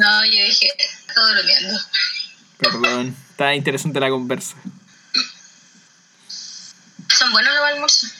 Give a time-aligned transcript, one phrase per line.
[0.00, 0.72] No, yo dije,
[1.14, 1.78] todo durmiendo.
[2.56, 4.56] Perdón, está interesante la conversa.
[6.26, 8.10] Son buenos los almuerzos.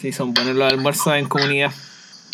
[0.00, 1.70] Sí, son buenos los almuerzos en comunidad.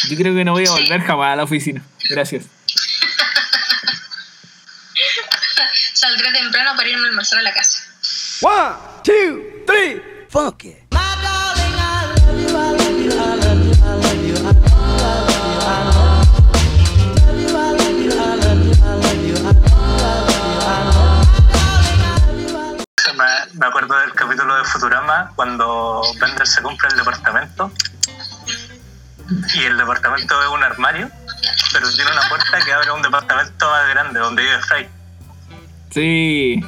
[0.08, 1.84] Yo creo que no voy a volver jamás a la oficina.
[2.08, 2.44] Gracias.
[5.94, 7.82] Saldré temprano para irme a almorzar a la casa.
[8.42, 10.68] One, two, three, funky.
[10.68, 10.83] Me,
[24.34, 27.70] capítulo de Futurama cuando Bender se compra el departamento
[29.54, 31.08] y el departamento es un armario,
[31.72, 34.88] pero tiene una puerta que abre a un departamento más grande donde vive Fry.
[35.90, 36.60] Sí.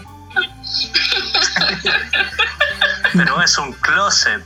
[3.14, 4.44] Pero es un closet.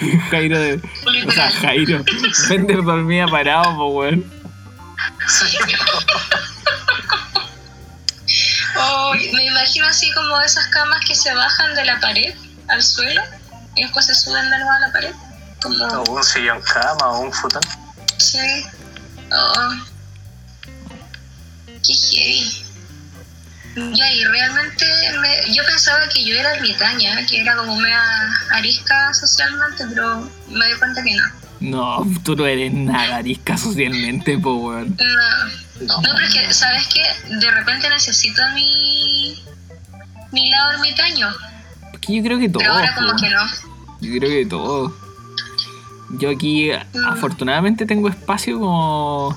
[0.30, 0.82] Jairo de.
[1.28, 2.04] O sea, Jairo.
[2.48, 4.24] Bender dormía parado, po, weón.
[8.76, 12.34] Oh, me imagino así como esas camas que se bajan de la pared
[12.68, 13.22] al suelo
[13.76, 15.12] y después se suben de nuevo a la pared.
[15.62, 17.62] Como, O un sillón cama o un futón.
[18.18, 18.38] sí.
[19.30, 19.74] Oh.
[21.66, 22.64] Qué heavy.
[23.94, 24.84] Ya, y realmente
[25.20, 28.02] me- yo pensaba que yo era ermitaña, que era como media
[28.50, 31.24] arisca socialmente, pero me di cuenta que no.
[31.60, 34.96] No, tú no eres nada arisca socialmente, po, weón.
[34.98, 37.04] No, no, pero es que, ¿sabes qué?
[37.36, 39.40] De repente necesito mi,
[40.32, 41.28] mi lado ermitaño,
[42.08, 42.60] Yo creo que todo.
[42.60, 43.16] pero ahora como po.
[43.16, 43.42] que no.
[44.00, 44.96] Yo creo que todo.
[46.10, 46.70] Yo aquí,
[47.06, 49.36] afortunadamente, tengo espacio como.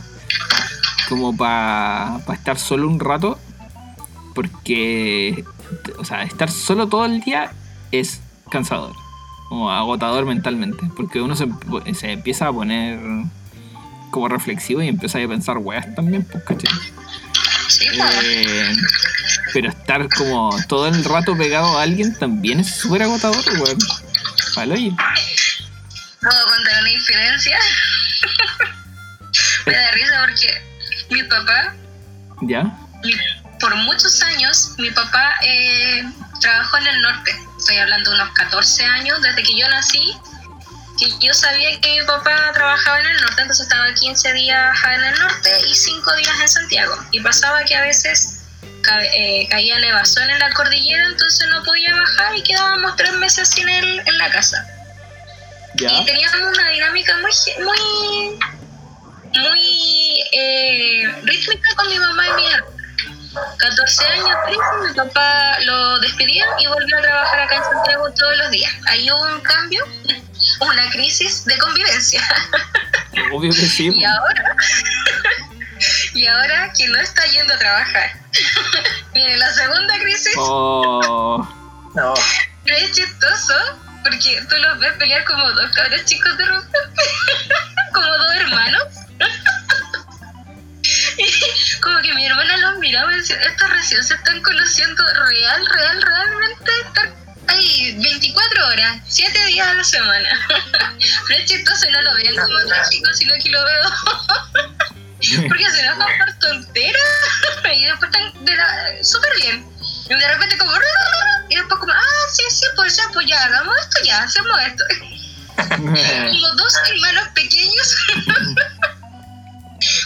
[1.09, 3.37] como para estar solo un rato.
[4.33, 5.43] Porque.
[5.97, 7.51] O sea, estar solo todo el día
[7.91, 8.93] es cansador.
[9.49, 10.89] Como agotador mentalmente.
[10.95, 11.47] Porque uno se,
[11.93, 12.99] se empieza a poner
[14.11, 16.71] como reflexivo y empieza a pensar weas también, pues, ¿cachai?
[17.67, 18.19] Sí, pues.
[18.23, 18.75] Eh,
[19.53, 23.77] pero estar como todo el rato pegado a alguien también es súper agotador, weón.
[24.71, 24.91] Oye.
[26.21, 27.59] ¿Puedo contar una infidencia?
[29.65, 30.61] Me da risa porque
[31.09, 31.73] mi papá,
[32.41, 32.63] ¿Ya?
[33.03, 33.15] mi-
[33.59, 36.03] por muchos años, mi papá eh,
[36.39, 37.31] trabajó en el norte.
[37.59, 40.13] Estoy hablando de unos 14 años, desde que yo nací,
[40.99, 45.03] que yo sabía que mi papá trabajaba en el norte, entonces estaba 15 días en
[45.03, 46.95] el norte y 5 días en Santiago.
[47.11, 48.40] Y pasaba que a veces
[48.81, 53.49] ca- eh, caía nevazón en la cordillera, entonces no podía bajar y quedábamos tres meses
[53.49, 54.65] sin él en la casa.
[55.75, 55.89] ¿Ya?
[55.91, 57.31] Y teníamos una dinámica muy,
[57.63, 58.39] muy,
[59.39, 62.65] muy eh, rítmica con mi mamá y mi hermana.
[63.59, 64.59] 14 años, 13,
[64.89, 68.69] mi papá lo despidió y volvió a trabajar acá en Santiago todos los días.
[68.87, 69.85] Ahí hubo un cambio,
[70.59, 72.21] una crisis de convivencia.
[73.31, 73.89] Obvio que sí.
[73.97, 74.55] Y ahora,
[76.13, 78.11] y ahora que no está yendo a trabajar,
[79.13, 80.33] viene la segunda crisis.
[80.37, 81.47] Oh,
[81.95, 82.13] No,
[82.63, 83.53] Pero es chistoso
[84.03, 87.01] porque tú los ves pelear como dos cabros chicos de repente,
[87.93, 88.83] como dos hermanos.
[91.17, 95.65] Y como que mi hermana los miraba y decía, estos recién se están conociendo real,
[95.67, 96.71] real, realmente.
[96.87, 97.13] Están
[97.47, 100.47] ahí 24 horas, 7 días a la semana.
[101.27, 103.89] Pero es chistoso y no lo ven como trágico, sino que lo veo
[105.47, 107.01] porque se enojan por tonteras
[107.73, 109.65] y después están de la- súper bien.
[110.09, 110.71] Y de repente como...
[111.49, 114.83] Y después como, ah, sí, sí, pues ya, pues ya, hagamos esto, ya, hacemos esto.
[115.77, 117.95] Como dos hermanos pequeños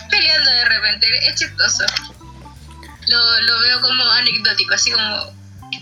[0.09, 1.85] peleando de repente, es chistoso.
[3.07, 5.31] Lo, lo veo como anecdótico, así como,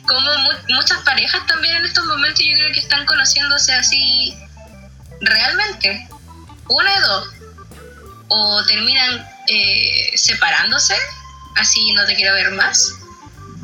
[0.06, 4.38] como mu- muchas parejas también en estos momentos yo creo que están conociéndose así
[5.22, 6.08] realmente.
[6.68, 7.28] Una de dos.
[8.30, 10.96] O terminan eh, separándose,
[11.56, 12.94] así no te quiero ver más.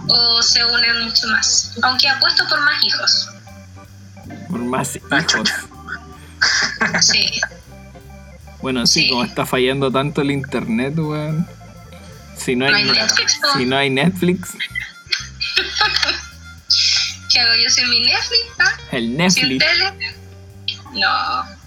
[0.08, 1.72] O se unen mucho más.
[1.84, 3.28] Aunque apuesto por más hijos.
[4.50, 5.50] por más Ah, hijos.
[7.02, 7.30] Sí.
[8.62, 9.09] Bueno, sí, Sí.
[9.09, 11.47] como está fallando tanto el internet, weón.
[12.38, 14.50] Si no No hay, Netflix, si no hay Netflix,
[17.32, 18.41] ¿Qué hago yo sin mi Netflix?
[18.59, 18.72] ah?
[18.91, 19.66] el ¿Sin Netflix.
[19.66, 20.16] tele?
[20.94, 21.59] No.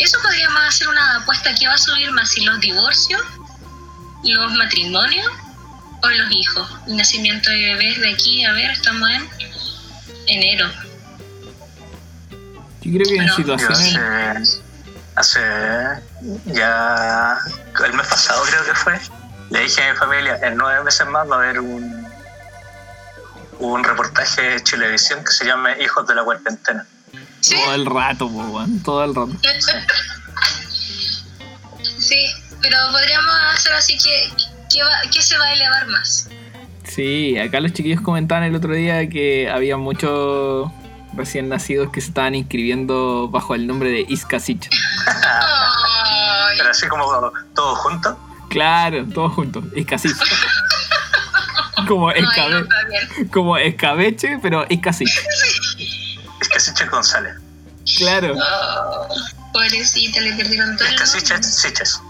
[0.00, 1.54] Eso podríamos hacer una apuesta.
[1.54, 2.30] ¿Qué va a subir más?
[2.30, 3.20] ¿Si los divorcios,
[4.24, 5.30] los matrimonios
[6.02, 6.70] o los hijos?
[6.86, 9.28] El nacimiento de bebés de aquí, a ver, estamos en
[10.26, 10.70] enero.
[12.80, 13.36] Yo creo que en No.
[13.36, 14.62] situaciones.
[15.16, 16.02] hace, hace
[16.46, 17.36] ya
[17.84, 18.98] el mes pasado creo que fue,
[19.50, 22.06] le dije a mi familia, en nueve meses más va a haber un,
[23.58, 26.86] un reportaje de Chilevisión que se llama Hijos de la Cuarentena.
[27.40, 27.54] Sí.
[27.56, 28.82] Todo el rato, po, weón.
[28.82, 29.32] Todo el rato.
[31.98, 32.16] Sí,
[32.62, 34.30] Pero podríamos hacer así que,
[34.72, 36.28] que, va- que se va a elevar más.
[36.84, 40.70] Sí, acá los chiquillos comentaban el otro día que había muchos
[41.14, 44.68] recién nacidos que se estaban inscribiendo bajo el nombre de Iskasich.
[45.06, 47.04] Ay, Pero así como
[47.54, 48.16] todos juntos.
[48.48, 50.16] Claro, todos juntos, Iskasich.
[51.88, 55.08] Como, no, ahí no escabe- como escabeche, pero Iskasich.
[55.08, 55.59] Es
[56.52, 57.34] que Siches González.
[57.96, 58.34] Claro.
[58.36, 59.08] Oh,
[59.52, 61.06] pobrecita, le perdieron todo el.
[61.06, 62.00] Siches, Siches.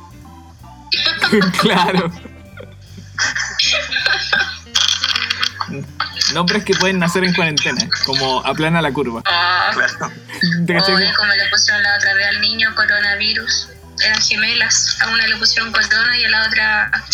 [1.60, 2.10] claro.
[6.32, 9.22] Nombres que pueden nacer en cuarentena, como aplana la curva.
[9.26, 9.70] Ah,
[10.66, 10.94] Claro.
[10.94, 13.68] Oye, como le pusieron la otra vez al niño coronavirus.
[14.02, 14.96] Eran gemelas.
[15.00, 17.04] A una le pusieron corona y a la otra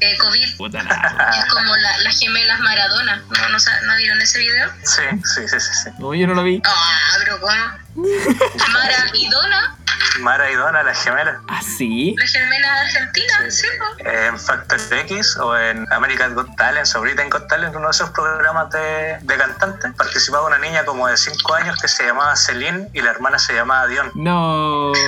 [0.00, 0.56] eh, COVID.
[0.56, 3.16] Puta la- Es como la- las gemelas Maradona.
[3.16, 4.70] ¿No, no, ¿no vieron ese video?
[4.84, 5.90] Sí, sí, sí, sí, sí.
[5.98, 6.60] No, yo no lo vi.
[6.64, 7.54] Ah, pero ¿cómo?
[8.72, 9.76] Mara y Dona,
[10.20, 11.36] Mara y Donna, las gemelas.
[11.48, 12.14] ¿Ah, sí?
[12.18, 13.66] las gemelas argentinas, ¿sí?
[13.78, 14.08] po?
[14.08, 18.10] En Factor X o en American Got Talent o Britain Got Talent, uno de esos
[18.10, 22.88] programas de, de cantantes, participaba una niña como de 5 años que se llamaba Celine
[22.92, 24.10] y la hermana se llamaba Dion.
[24.14, 24.92] No.
[24.94, 25.00] Sí.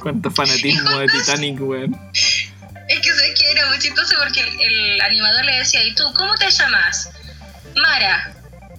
[0.00, 1.98] Cuánto fanatismo de Titanic, weón.
[2.12, 6.04] Es que sé que era muy chistoso porque el, el animador le decía, ¿y tú
[6.14, 7.10] cómo te llamas?
[7.76, 8.32] Mara.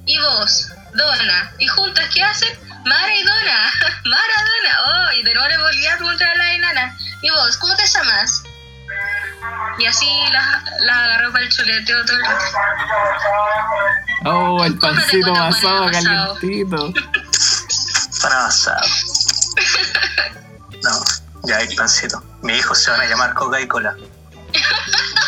[0.05, 0.71] ¿Y vos?
[0.95, 1.51] Dona.
[1.59, 2.57] ¿Y juntas qué hacen?
[2.85, 3.71] Mara y Dona.
[4.05, 4.79] Mara, Dona.
[4.87, 7.57] Oh, y de nuevo le volvía a preguntar a la enana, ¿y vos?
[7.57, 8.43] ¿Cómo te llamas?
[9.77, 12.45] Y así la, la agarró para el chuleteo todo el rato.
[14.25, 15.91] Oh, el pancito asados.
[15.91, 16.93] calientito.
[18.21, 18.81] Pan avanzado.
[20.83, 20.91] No,
[21.47, 22.23] ya hay pancito.
[22.41, 23.95] Mi hijo se van a llamar Coca y Cola.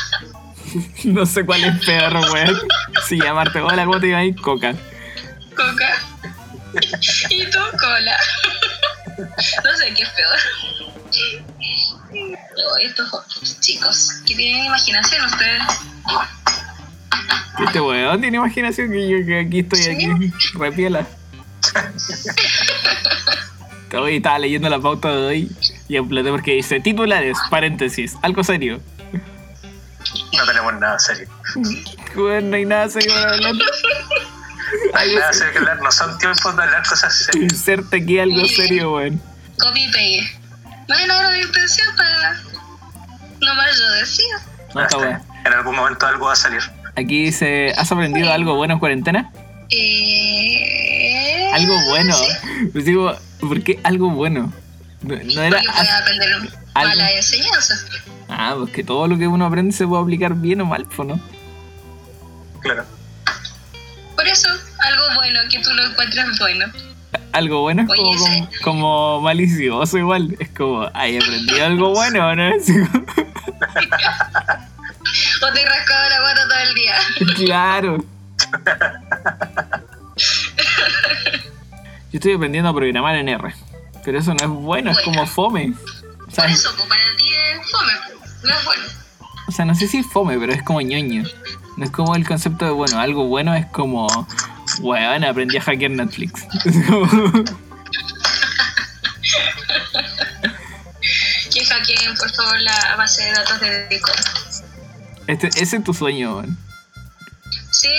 [1.03, 2.57] No sé cuál es peor, weón.
[3.05, 4.39] Si llamarte hola, ¿cómo te llamas?
[4.41, 4.73] Coca.
[5.55, 5.89] Coca.
[7.29, 8.17] y tu cola.
[9.17, 10.39] no sé qué es peor.
[12.81, 13.11] Estos
[13.59, 15.63] chicos, que tienen imaginación ustedes.
[17.65, 21.05] Este weón tiene imaginación que yo que aquí estoy aquí, repiela.
[23.93, 25.51] Hoy estaba leyendo la pauta de hoy
[25.87, 28.79] y exploté porque dice titulares, paréntesis, algo serio.
[30.33, 31.27] No tenemos nada serio.
[32.15, 33.53] Weón, no hay nada serio para hablar.
[34.93, 35.51] Algo Nada serio.
[35.53, 35.81] que hablar.
[35.81, 37.51] No son tiempos de hablar cosas serias.
[37.51, 39.21] Inserte aquí algo serio, weón.
[39.59, 40.39] Copy y pegué.
[40.87, 42.33] No hay nada de intención para.
[43.41, 44.35] Nomás yo decía.
[44.73, 45.21] No, está weón.
[45.45, 46.61] En algún momento algo va a salir.
[46.95, 49.31] Aquí dice, ¿has aprendido algo bueno en cuarentena?
[49.71, 51.51] Eh...
[51.53, 52.13] Algo bueno.
[52.15, 52.25] sí,
[52.71, 54.51] Pues digo, ¿por qué algo bueno?
[55.01, 55.57] No, no era...
[55.57, 57.85] Porque puede aprender algo- malas enseñanzas.
[58.29, 61.07] Ah, pues que todo lo que uno aprende se puede aplicar bien o mal, pues,
[61.07, 61.19] ¿no?
[62.61, 62.85] Claro.
[64.15, 64.47] Por eso,
[64.79, 66.65] algo bueno que tú lo encuentres bueno.
[67.33, 70.35] Algo bueno es Oye, como, ese- como, como malicioso igual.
[70.39, 72.51] Es como, ¿hay aprendido algo bueno no?
[75.41, 76.95] O te rascado la guata todo el día.
[77.35, 77.97] claro.
[82.11, 83.53] Yo estoy aprendiendo a programar en R.
[84.03, 85.73] Pero eso no es bueno, es como fome.
[85.73, 87.93] O Por sea, eso, pues para ti es fome.
[88.43, 88.83] No es bueno.
[89.47, 91.23] o sea, no sé si es fome, pero es como ñoño.
[91.77, 92.99] No es como el concepto de bueno.
[92.99, 94.07] Algo bueno es como,
[94.81, 96.43] weón, aprendí a hackear Netflix.
[96.65, 97.43] Es como-
[101.53, 104.15] Que hackeen, por favor, la base de datos de Bitcoin.
[105.27, 106.57] este, ese es tu sueño, weón.
[107.71, 107.89] Sí,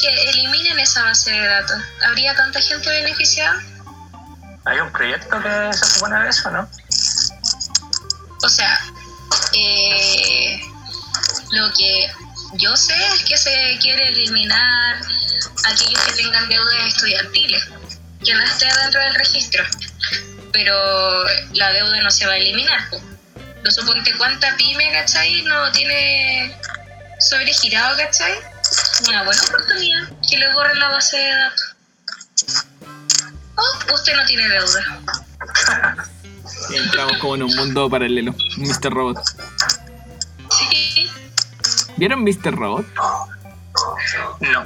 [0.00, 1.82] que eliminen esa base de datos.
[2.04, 3.62] ¿Habría tanta gente beneficiada?
[4.64, 6.68] Hay un proyecto que se supone de eso, ¿no?
[8.42, 8.80] O sea,
[9.52, 10.60] eh,
[11.52, 12.10] lo que
[12.54, 15.00] yo sé es que se quiere eliminar
[15.64, 17.64] aquellos que tengan deudas estudiantiles,
[18.24, 19.64] que no esté dentro del registro.
[20.52, 21.24] Pero
[21.54, 22.88] la deuda no se va a eliminar.
[22.90, 23.00] po.
[23.62, 25.42] No suponte cuánta pyme, ¿cachai?
[25.42, 26.56] No tiene
[27.18, 28.34] sobregirado, ¿cachai?
[29.08, 31.76] Una buena oportunidad que le borren la base de datos.
[33.56, 35.00] Oh, usted no tiene deuda.
[36.74, 38.34] Entramos como en un mundo paralelo.
[38.56, 38.92] Mr.
[38.92, 39.18] Robot.
[40.50, 41.10] Sí,
[41.96, 42.54] ¿Vieron Mr.
[42.54, 42.86] Robot?
[44.40, 44.64] No.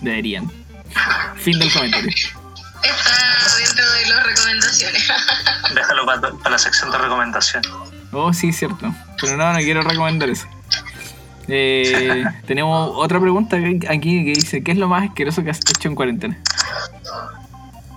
[0.00, 0.50] Deberían.
[1.36, 2.10] Fin del comentario.
[2.10, 5.08] está dentro de las recomendaciones.
[5.74, 7.62] Déjalo para, para la sección de recomendación.
[8.12, 8.94] Oh, sí, cierto.
[9.20, 10.46] Pero no, no quiero recomendar eso.
[11.48, 13.56] Eh, tenemos otra pregunta
[13.88, 16.38] aquí que dice: ¿Qué es lo más asqueroso que has hecho en cuarentena?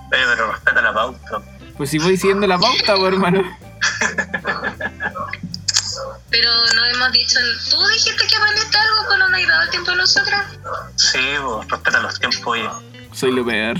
[0.09, 1.41] Pero respeta la pauta.
[1.77, 3.43] Pues si voy siguiendo la pauta, pues, hermano.
[6.29, 7.39] Pero no hemos dicho,
[7.69, 10.45] tú dijiste que aprendiste algo, pero no hay dado el tiempo a nosotras.
[10.95, 12.69] Sí, vos, respeta los tiempos, oye.
[13.13, 13.77] Soy lo peor.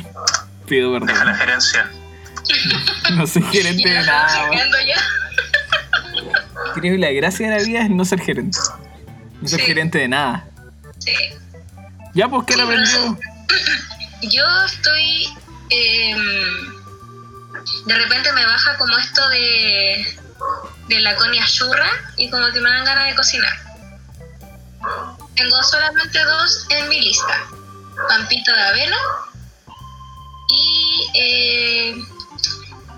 [0.65, 1.27] Pido Deja perdón.
[1.27, 1.91] la gerencia.
[3.13, 4.49] No soy gerente de nada.
[6.73, 8.57] Creo que la gracia de la vida es no ser gerente.
[9.41, 9.65] No ser Sí.
[9.65, 10.45] gerente de nada.
[10.99, 11.13] Sí.
[12.13, 13.19] Ya, pues, ¿qué Sí, pero aprendió?
[14.31, 15.33] Yo estoy.
[15.69, 16.73] em,
[17.85, 20.17] de repente me baja como esto de.
[20.87, 23.53] de la conia churra y como que me dan ganas de cocinar.
[25.35, 27.43] Tengo solamente dos en mi lista:
[28.07, 28.97] Pampito de avena
[30.49, 31.11] y.
[31.13, 31.95] eh,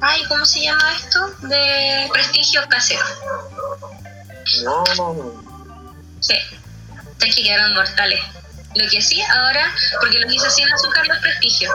[0.02, 1.28] ay, ¿cómo se llama esto?
[1.48, 3.04] De prestigio casero.
[4.64, 4.84] No.
[6.20, 6.36] Sí,
[7.22, 8.20] es que quedaron mortales.
[8.76, 11.74] Lo que sí, ahora, porque los hice sin azúcar los prestigios.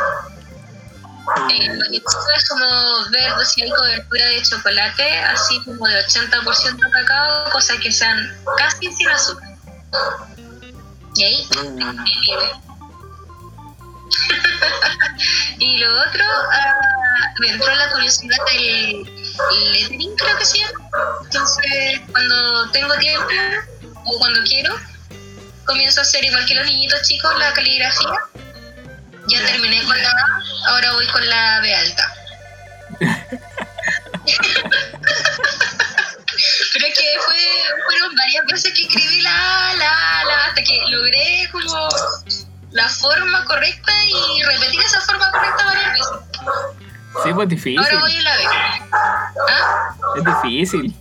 [1.51, 6.91] Eh, lo que es como ver si hay cobertura de chocolate, así como de 80%
[6.91, 9.49] cacao, cosas que sean casi sin azúcar.
[11.17, 12.05] Y ahí, Mm.
[15.59, 16.75] y lo otro, ah,
[17.41, 20.91] me entró la curiosidad del lettering, creo que se llama.
[21.25, 23.27] Entonces, cuando tengo tiempo
[24.05, 24.75] o cuando quiero,
[25.65, 28.19] comienzo a hacer igual que los niñitos chicos la caligrafía.
[29.29, 32.15] Ya terminé con la A, ahora voy con la B alta.
[36.73, 37.37] Pero es que fue,
[37.87, 41.89] fueron varias veces que escribí la A, la A, la A, hasta que logré como
[42.73, 46.17] la forma correcta y repetir esa forma correcta varias veces.
[47.23, 47.79] Sí, pues difícil.
[47.79, 48.45] Ahora voy en la B.
[49.49, 49.95] ¿Ah?
[50.17, 50.95] Es difícil.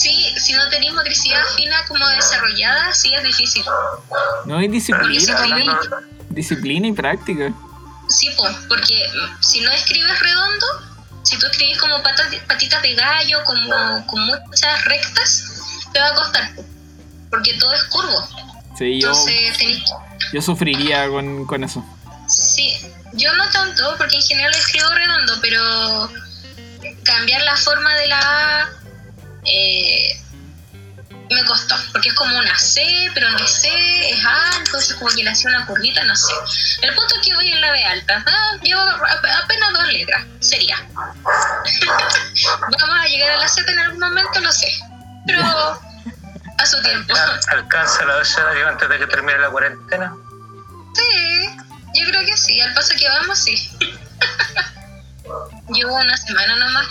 [0.00, 3.62] Sí, si no tenéis motricidad fina como desarrollada, sí es difícil.
[4.46, 5.70] No hay disciplina también.
[6.30, 7.52] Disciplina y práctica.
[8.08, 10.66] Sí, pues, porque mm, si no escribes redondo,
[11.22, 15.44] si tú escribís como patas, patitas de gallo, como con muchas rectas,
[15.92, 16.64] te va a costar, po,
[17.28, 18.26] porque todo es curvo.
[18.78, 19.82] Sí, yo, Entonces, tenés
[20.32, 21.84] yo sufriría con, con eso.
[22.26, 22.74] Sí,
[23.12, 26.10] yo no tanto, porque en general escribo redondo, pero
[27.04, 28.18] cambiar la forma de la
[28.62, 28.79] A
[29.44, 30.20] eh,
[31.30, 32.82] me costó, porque es como una C,
[33.14, 33.68] pero no es C,
[34.10, 36.32] es A, entonces como que le hacía una curvita, no sé.
[36.82, 40.24] El punto es que voy en la B alta, ah, llevo ap- apenas dos letras,
[40.40, 40.76] sería.
[42.78, 44.72] Vamos a llegar a la Z en algún momento, lo sé,
[45.26, 47.14] pero a su tiempo.
[47.48, 50.12] ¿Alcanza la diccionario antes de que termine la cuarentena?
[50.94, 51.48] Sí,
[51.94, 53.70] yo creo que sí, al paso que vamos, sí.
[55.72, 56.88] Llevo una semana nomás.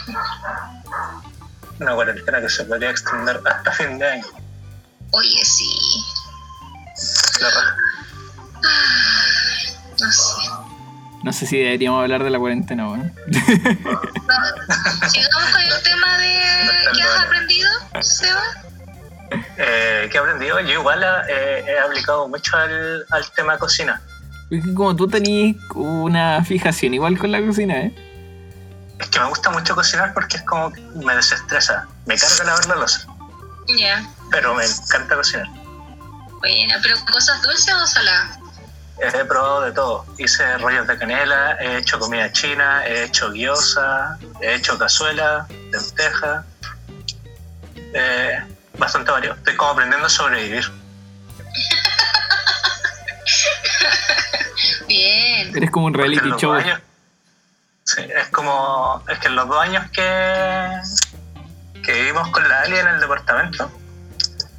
[1.80, 4.26] Una cuarentena que se podría extender hasta fin de año.
[5.12, 5.70] Oye, sí.
[7.42, 7.76] La raja.
[8.64, 10.50] Ay, no sé.
[11.24, 13.14] No sé si deberíamos hablar de la cuarentena, weón.
[13.28, 14.54] Vamos,
[15.12, 16.34] Sigamos con el tema de
[16.96, 17.70] qué has aprendido,
[18.02, 18.44] Seba.
[19.58, 20.60] Eh, ¿Qué he aprendido?
[20.62, 24.02] Yo igual eh, he aplicado mucho al, al tema cocina.
[24.50, 27.94] Es que como tú tenías una fijación igual con la cocina, ¿eh?
[29.00, 31.88] Es que me gusta mucho cocinar porque es como que me desestresa.
[32.06, 33.06] Me carga lavar la losa,
[33.78, 34.06] Ya.
[34.32, 35.48] pero me encanta cocinar.
[36.40, 38.38] Bueno, pero cosas dulces o saladas.
[39.02, 40.06] He probado de todo.
[40.18, 46.44] Hice rollos de canela, he hecho comida china, he hecho gyoza, he hecho cazuela, lenteja.
[47.94, 48.44] Eh,
[48.78, 49.38] bastante variado.
[49.38, 50.70] Estoy como aprendiendo a sobrevivir.
[54.88, 55.56] Bien.
[55.56, 56.52] Eres como un reality show.
[56.54, 56.82] años-
[57.96, 59.04] sí, es como.
[59.08, 60.82] Es que en los dos años que,
[61.84, 63.72] que vivimos con la Ali en el departamento,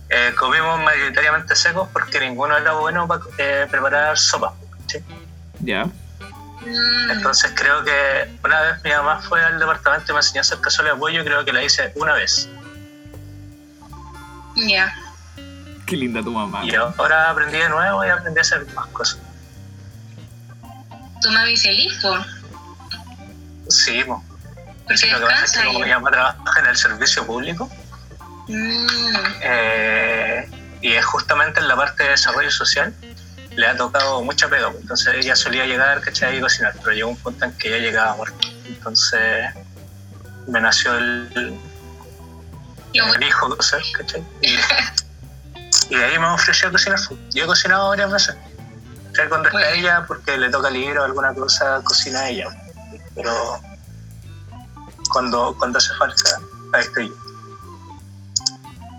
[0.08, 3.22] eh, comimos mayoritariamente secos porque ninguno era bueno para
[3.68, 4.52] preparar sopa.
[4.87, 4.99] ¿sí?
[5.60, 5.84] Ya.
[5.84, 10.42] Mm, Entonces creo que una vez mi mamá fue al departamento y me enseñó a
[10.42, 12.49] hacer cazuela de pollo, creo que la hice una vez.
[14.56, 14.92] ya.
[15.87, 16.64] Qué linda tu mamá.
[16.64, 19.18] Y ahora aprendí de nuevo y aprendí a hacer más cosas.
[21.20, 22.14] Tu mami feliz, po.
[23.71, 24.23] Sí, po.
[24.87, 25.99] Porque lo que pasa es que como mi ella.
[25.99, 27.71] mamá trabaja en el servicio público,
[28.50, 28.87] Mm,
[29.43, 30.50] eh,
[30.81, 32.93] y es justamente en la parte de desarrollo social,
[33.55, 34.71] le ha tocado mucha pega.
[34.71, 34.83] pues.
[34.83, 36.39] Entonces ella solía llegar, ¿cachai?
[36.39, 38.49] Y cocinar, pero llegó un punto en que ya llegaba muerta.
[38.67, 39.55] Entonces
[40.49, 41.57] me nació el,
[42.93, 44.25] el hijo ¿cachai?
[44.43, 44.59] Y,
[45.91, 46.99] y de ahí me ofreció cocinar.
[47.31, 48.37] Yo he cocinado varias veces.
[49.12, 52.47] O sea, cuando está ella, porque le toca libro o alguna cosa, cocina ella.
[53.23, 53.61] Pero
[55.12, 56.41] cuando, cuando hace falta,
[56.73, 57.15] ahí estoy yo.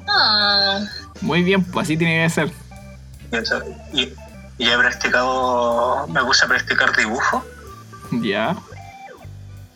[0.09, 0.79] Ah,
[1.21, 2.51] Muy bien, pues así tiene que ser.
[3.31, 3.61] Y, eso-
[3.93, 4.13] y-
[4.57, 7.43] y he practicado, me puse a practicar dibujo
[8.11, 8.55] Ya.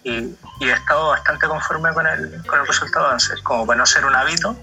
[0.03, 0.35] y, y
[0.69, 3.05] he estado bastante conforme con el, con el resultado.
[3.05, 4.55] Entonces, como para no ser un hábito,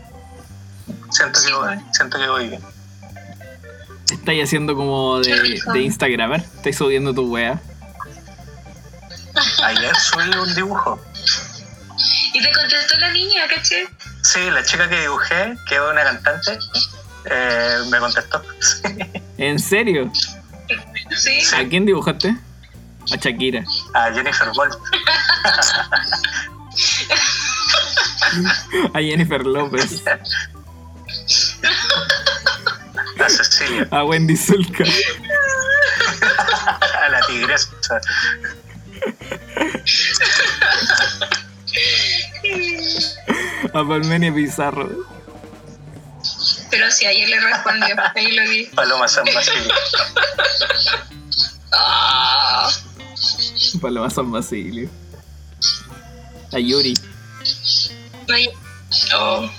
[1.11, 1.89] siento, Sí, que, voy, bueno.
[1.93, 2.63] siento que voy bien.
[4.13, 6.41] Estáis haciendo como de, de Instagramer.
[6.43, 7.61] Estáis subiendo tu wea.
[9.65, 11.01] Ayer subí un dibujo.
[12.33, 13.87] Y te contestó la niña, ¿caché?
[14.23, 16.59] Sí, la chica que dibujé, que es una cantante,
[17.27, 18.43] eh, me contestó.
[19.39, 20.11] ¿En serio?
[21.17, 21.41] Sí.
[21.55, 22.37] ¿A quién dibujaste?
[23.13, 23.65] A Shakira.
[23.95, 24.75] A Jennifer Bolt.
[28.95, 30.03] A Jennifer López.
[33.19, 33.89] A Cecilia.
[33.91, 34.85] A Wendy Zulka.
[37.05, 38.01] A la tigresa.
[43.75, 44.91] A Palmenia Pizarro.
[46.71, 47.97] Pero sí, ayer le respondió.
[48.15, 48.65] Ahí lo vi.
[48.67, 49.75] Paloma San Basilio.
[51.73, 52.71] Ah,
[53.81, 54.91] Paloma San Basilio.
[56.53, 56.95] A Yuri.
[59.17, 59.51] oh.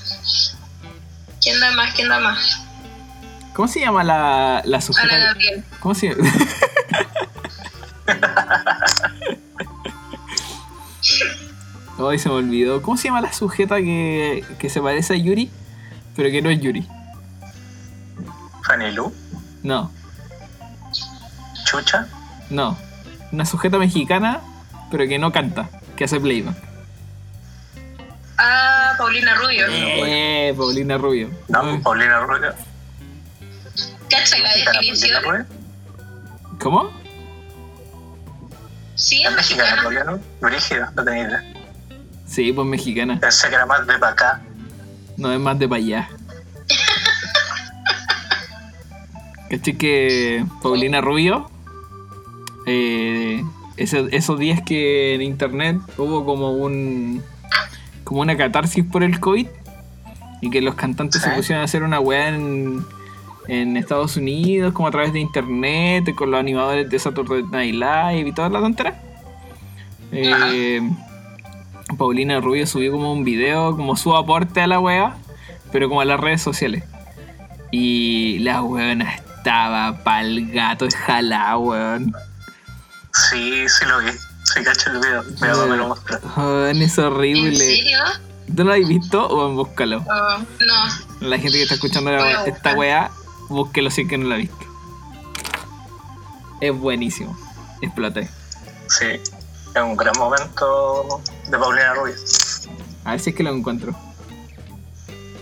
[1.42, 1.94] ¿Quién da más?
[1.96, 2.60] ¿Quién da más?
[3.54, 5.18] ¿Cómo se llama la, la Ana sujeta?
[5.18, 5.64] Gabriel.
[5.80, 6.32] ¿Cómo se llama?
[12.06, 12.82] Hoy se me olvidó.
[12.82, 15.50] ¿Cómo se llama la sujeta que, que se parece a Yuri?
[16.16, 16.88] Pero que no es Yuri.
[18.64, 19.14] Fanny Lu.
[19.64, 19.92] No,
[21.66, 22.08] Chucha.
[22.50, 22.78] no.
[23.32, 24.42] Una sujeta mexicana,
[24.92, 26.56] pero que no canta, que hace playback.
[28.38, 29.66] Ah, Paulina Rubio.
[29.70, 31.30] Eh, Paulina Rubio.
[31.48, 32.54] No, Paulina Rubio.
[34.10, 35.48] ¿Cacha la definición?
[36.62, 36.92] ¿Cómo?
[38.96, 39.36] Sí, ¿Es mexicana,
[39.72, 39.82] mexicana.
[39.84, 40.24] Paulina Rubio?
[40.42, 41.53] Brígida, no tenía idea.
[42.34, 43.20] Sí, pues mexicana.
[43.20, 44.42] Pensé que era más de pa' acá.
[45.18, 46.10] No es más de para allá.
[49.50, 51.50] ¿Cachai que Paulina Rubio?
[52.66, 53.44] eh,
[53.76, 57.22] ese- esos días que en internet hubo como un.
[58.06, 59.48] como una catarsis por el COVID.
[60.42, 62.84] Y que los cantantes se pusieron a hacer una weá en,
[63.48, 68.28] en Estados Unidos, como a través de internet, con los animadores de Saturday Night Live
[68.28, 69.00] y toda la tontera.
[70.12, 70.82] Eh,
[71.98, 75.16] Paulina Rubio subió como un video, como su aporte a la wea,
[75.72, 76.84] pero como a las redes sociales.
[77.72, 82.14] Y la weona estaba pa'l gato jalá, weón.
[83.14, 84.12] Sí, sí lo vi.
[84.44, 85.24] Sí, cacho el video.
[85.24, 86.20] Mi mamá me lo mostró.
[86.38, 87.56] Weón, es ¿En horrible.
[87.56, 88.00] serio?
[88.56, 90.04] ¿Tú lo has visto o búscalo?
[90.08, 91.28] Oh, no.
[91.28, 93.10] La gente que está escuchando la- esta weá,
[93.50, 94.58] búsquelo si es que no la ha visto.
[96.62, 97.36] Es buenísimo.
[97.82, 98.30] Exploté.
[98.88, 99.06] Sí.
[99.76, 102.16] Es un gran momento de Paulina Rubio.
[103.06, 103.96] A ver si es que lo encuentro.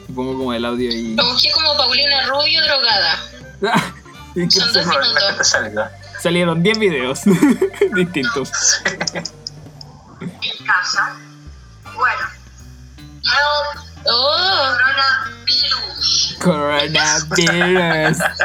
[0.07, 1.15] Y pongo como el audio ahí.
[1.15, 3.19] Lo busqué como Paulina Rubio drogada.
[4.33, 5.53] Y Son dos minutos.
[6.21, 7.19] Salieron 10 videos
[7.95, 8.49] distintos.
[10.21, 11.17] en casa.
[11.95, 12.21] Bueno,
[13.23, 16.37] help Oh, coronavirus.
[16.41, 17.25] Coronavirus.
[17.25, 18.35] Contenta.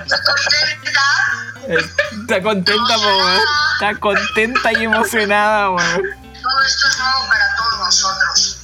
[1.68, 3.28] Está contenta, po.
[3.74, 6.02] Está contenta y emocionada, weón.
[6.42, 7.45] Todo esto es nuevo para
[7.86, 8.58] nosotros.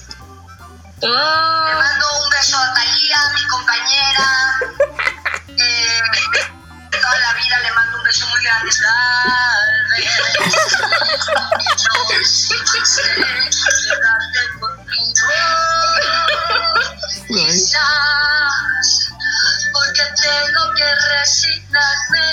[1.01, 1.75] Le oh.
[1.79, 4.29] mando un beso a Talía, mi compañera.
[5.55, 6.01] Eh,
[6.91, 8.71] toda la vida le mando un beso muy grande.
[17.29, 17.83] Quizás
[19.73, 22.27] porque tengo que resignarme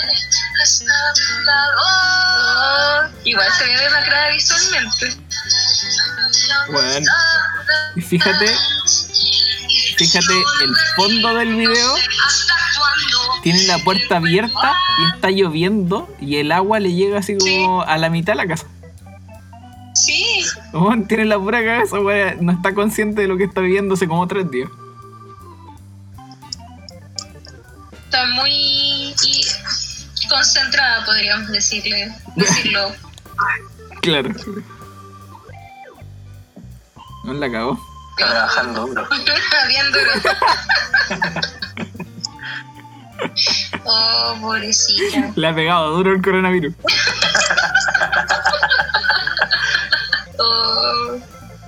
[0.60, 3.12] a estar a tu lado.
[3.25, 5.17] Igual se ve demacrada visualmente.
[6.69, 7.03] Weón.
[7.95, 8.47] Y fíjate,
[9.97, 11.95] fíjate, el fondo del video
[13.43, 17.97] tiene la puerta abierta y está lloviendo y el agua le llega así como a
[17.97, 18.65] la mitad de la casa.
[19.93, 20.45] Sí,
[21.07, 22.45] tiene la pura cabeza, weón.
[22.45, 24.69] No está consciente de lo que está viviendo hace como tres días.
[28.09, 29.13] está muy
[30.27, 32.91] concentrada, podríamos decirle, decirlo.
[34.01, 34.29] Claro.
[37.29, 37.79] No la cagó.
[38.17, 39.07] Trabajando duro.
[39.67, 40.11] Bien duro.
[43.83, 45.33] Oh, pobrecita.
[45.35, 46.73] Le ha pegado duro el coronavirus.
[50.41, 51.17] Oh,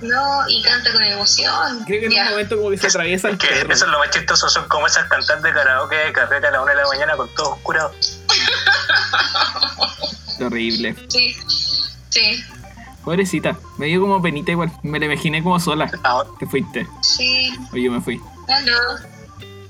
[0.00, 1.84] no, y canta con emoción.
[1.84, 2.22] Creo que en Ya.
[2.24, 3.72] un momento como que se atraviesa el Que perro.
[3.72, 6.62] eso es lo más chistoso, son como esas cantantes de karaoke de carrera a la
[6.62, 7.92] una de la mañana con todo oscurado.
[10.40, 10.96] Horrible.
[11.08, 11.36] Sí,
[12.08, 12.42] sí,
[13.04, 13.56] Pobrecita.
[13.78, 14.70] Me dio como penita igual.
[14.82, 15.90] Me la imaginé como sola.
[16.04, 16.86] Ahora, Te fuiste.
[17.02, 17.52] sí.
[17.72, 18.20] O yo me fui.
[18.48, 18.78] Aló.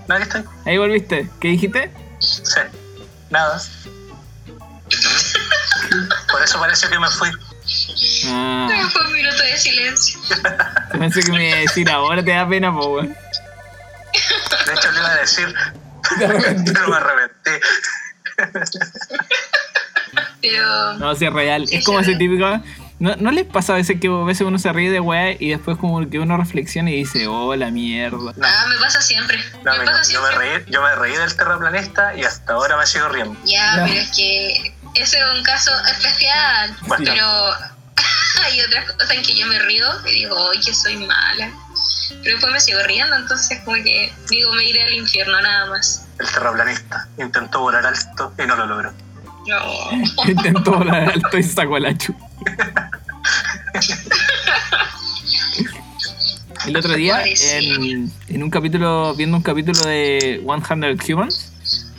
[0.09, 0.43] ¿no estoy?
[0.67, 1.29] Ahí volviste.
[1.41, 1.91] ¿Qué dijiste?
[2.21, 2.61] Sí.
[3.31, 3.61] Nada.
[6.31, 7.29] Por eso pareció que me fui.
[8.27, 10.21] Ah, Fue un minuto de silencio.
[10.93, 13.09] pensé que me iba a decir ahora te da pena, po, weón.
[13.09, 15.55] De hecho, le iba a decir,
[16.19, 16.39] pero
[16.89, 17.51] me arrepentí.
[20.43, 21.67] Pero No, si es real.
[21.67, 22.47] Sí, Es como ese típico.
[23.03, 25.51] ¿No, ¿No les pasa a veces que a veces uno se ríe de weá y
[25.51, 28.33] después como que uno reflexiona y dice, oh, la mierda?
[28.41, 29.43] Ah, me pasa siempre.
[29.65, 32.87] No, me pasa yo, me reí, yo me reí del terraplanista y hasta ahora me
[32.87, 33.37] sigo riendo.
[33.45, 36.77] Ya, pero es que ese es un caso especial.
[36.87, 37.05] Bueno.
[37.05, 37.27] Pero
[38.45, 41.51] hay otras cosas en que yo me río y digo, oye, que soy mala.
[42.23, 46.07] Pero después me sigo riendo, entonces como que digo, me iré al infierno nada más.
[46.21, 48.93] El terraplanista intentó volar alto y no lo logró.
[49.49, 50.25] No.
[50.25, 52.15] Intentó volar alto y sacó la chu.
[56.67, 61.53] El otro día, en, en un capítulo, viendo un capítulo de 100 Humans,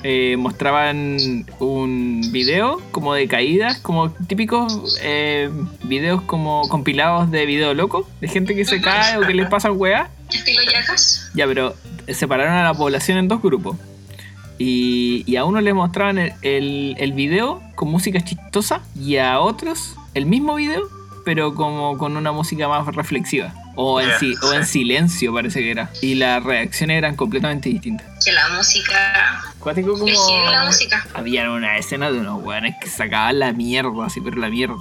[0.03, 5.49] eh, mostraban un video como de caídas, como típicos eh,
[5.83, 9.73] videos como compilados de video loco, de gente que se cae o que les pasan
[9.75, 10.09] weas.
[10.29, 11.31] Estilo yacas.
[11.33, 11.75] Ya, pero
[12.07, 13.77] separaron a la población en dos grupos.
[14.57, 19.39] Y, y a uno les mostraban el, el, el video con música chistosa y a
[19.39, 20.83] otros el mismo video,
[21.25, 23.53] pero como con una música más reflexiva.
[23.75, 24.79] O en, si- o en sí.
[24.81, 25.89] silencio parece que era.
[26.01, 28.05] Y las reacciones eran completamente distintas.
[28.23, 29.43] Que la música.
[29.57, 30.05] Cuático como...
[30.51, 31.03] La música.
[31.15, 34.75] Había una escena de unos weones que sacaban la mierda, así, pero la mierda.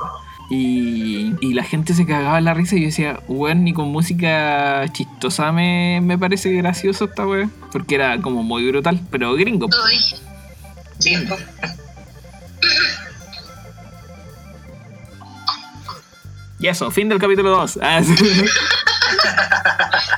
[0.55, 3.89] Y, y la gente se cagaba en la risa y yo decía, weón, ni con
[3.91, 7.51] música chistosa me, me parece gracioso esta weón.
[7.73, 9.69] Porque era como muy brutal, pero gringo.
[10.99, 11.37] Sí, po.
[16.59, 17.77] Y eso, fin del capítulo 2.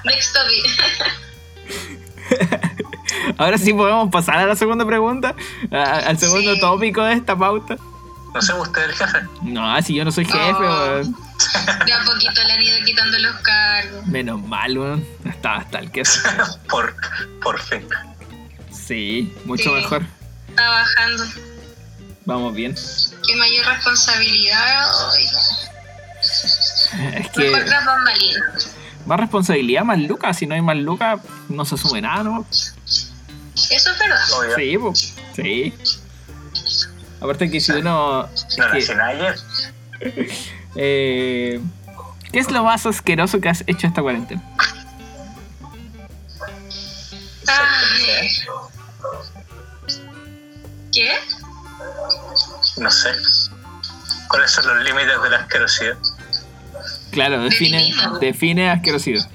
[0.05, 0.64] Next topic.
[3.38, 5.35] Ahora sí podemos pasar a la segunda pregunta,
[5.70, 6.61] a- al segundo Sí.
[6.61, 7.77] tópico de esta pauta.
[8.35, 9.18] No sé, usted el jefe.
[9.42, 10.59] No, si yo no soy jefe, Oh.
[10.61, 11.16] weón.
[11.87, 14.07] De a poquito le han ido quitando los cargos.
[14.07, 15.07] Menos mal, weón.
[15.29, 16.20] Hasta, hasta el queso.
[16.68, 16.94] por,
[17.42, 17.87] por fin.
[18.73, 19.70] Sí, mucho Sí.
[19.70, 20.03] mejor.
[20.49, 21.25] Está bajando.
[22.27, 22.75] Vamos bien.
[23.27, 24.87] Qué mayor responsabilidad.
[25.12, 25.27] Ay,
[27.20, 28.70] Es que Mejor tras bambalinas.
[29.07, 30.37] más responsabilidad, más lucas.
[30.38, 32.47] Si no hay más lucas, no se asume nada, ¿no?
[32.51, 33.11] Eso
[33.70, 34.25] es verdad.
[34.57, 34.92] Sí, po.
[35.37, 35.75] Sí.
[37.25, 38.29] Aparte que si uno...
[38.59, 39.35] No que- nací ayer.
[40.77, 41.59] eh,
[42.31, 44.43] ¿Qué es lo más asqueroso que has hecho esta cuarentena?
[47.47, 48.29] Ay.
[50.93, 51.13] ¿Qué?
[52.77, 53.09] No sé.
[54.29, 55.97] ¿Cuáles son los límites de la asquerosidad?
[57.11, 59.27] Claro, define, define asquerosidad.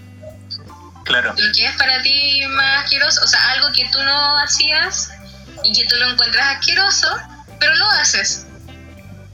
[1.06, 1.34] Claro.
[1.36, 5.10] Lo que es para ti más asqueroso, o sea, algo que tú no hacías
[5.64, 7.08] y que tú lo encuentras asqueroso,
[7.60, 8.46] pero lo haces.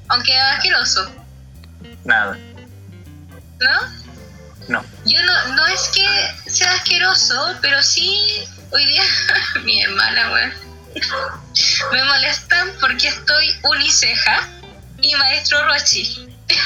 [0.07, 1.11] Aunque es asqueroso,
[2.03, 2.37] Nada.
[3.59, 4.05] ¿no?
[4.67, 4.85] No.
[5.05, 9.03] Yo no, no es que sea asqueroso, pero sí, hoy día,
[9.63, 10.53] mi hermana, weón,
[11.91, 14.47] me molestan porque estoy uniceja
[15.01, 16.29] y maestro Rochi.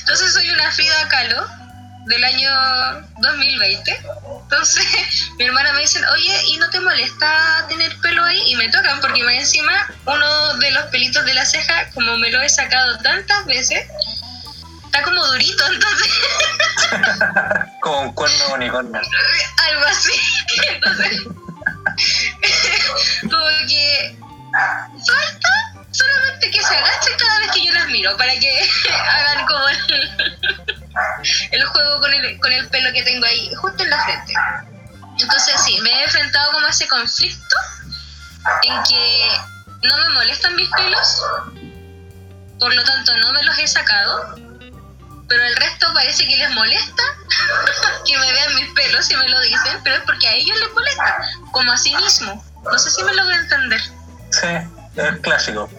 [0.00, 1.57] Entonces soy una Frida Kahlo
[2.08, 2.50] del año
[3.18, 4.00] 2020.
[4.42, 4.86] Entonces
[5.38, 8.42] mi hermana me dice, oye, ¿y no te molesta tener pelo ahí?
[8.46, 9.72] Y me tocan porque más encima
[10.06, 13.86] uno de los pelitos de la ceja, como me lo he sacado tantas veces,
[14.86, 16.12] está como durito, entonces
[17.80, 19.00] Como un cuerno de unicornio.
[19.68, 20.12] algo así.
[20.68, 21.22] Entonces,
[23.22, 24.16] como que
[25.06, 25.48] falta
[25.90, 29.66] solamente que se agachen cada vez que yo las miro para que hagan como
[31.50, 34.34] el, juego con el, con el pelo que tengo ahí justo en la frente.
[35.18, 37.56] Entonces sí, me he enfrentado como a ese conflicto
[38.62, 39.28] en que
[39.82, 41.22] no me molestan mis pelos,
[42.58, 44.36] por lo tanto no me los he sacado,
[45.28, 47.02] pero el resto parece que les molesta
[48.06, 50.72] que me vean mis pelos y me lo dicen, pero es porque a ellos les
[50.72, 51.18] molesta,
[51.52, 52.44] como a sí mismo.
[52.64, 53.80] No sé si me logro entender.
[54.30, 54.48] Sí,
[54.96, 55.70] es clásico.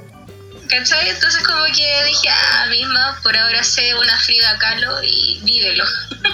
[0.70, 1.10] ¿Cachai?
[1.10, 5.84] Entonces como que dije, ah, misma, por ahora sé una Frida Kahlo y vívelo.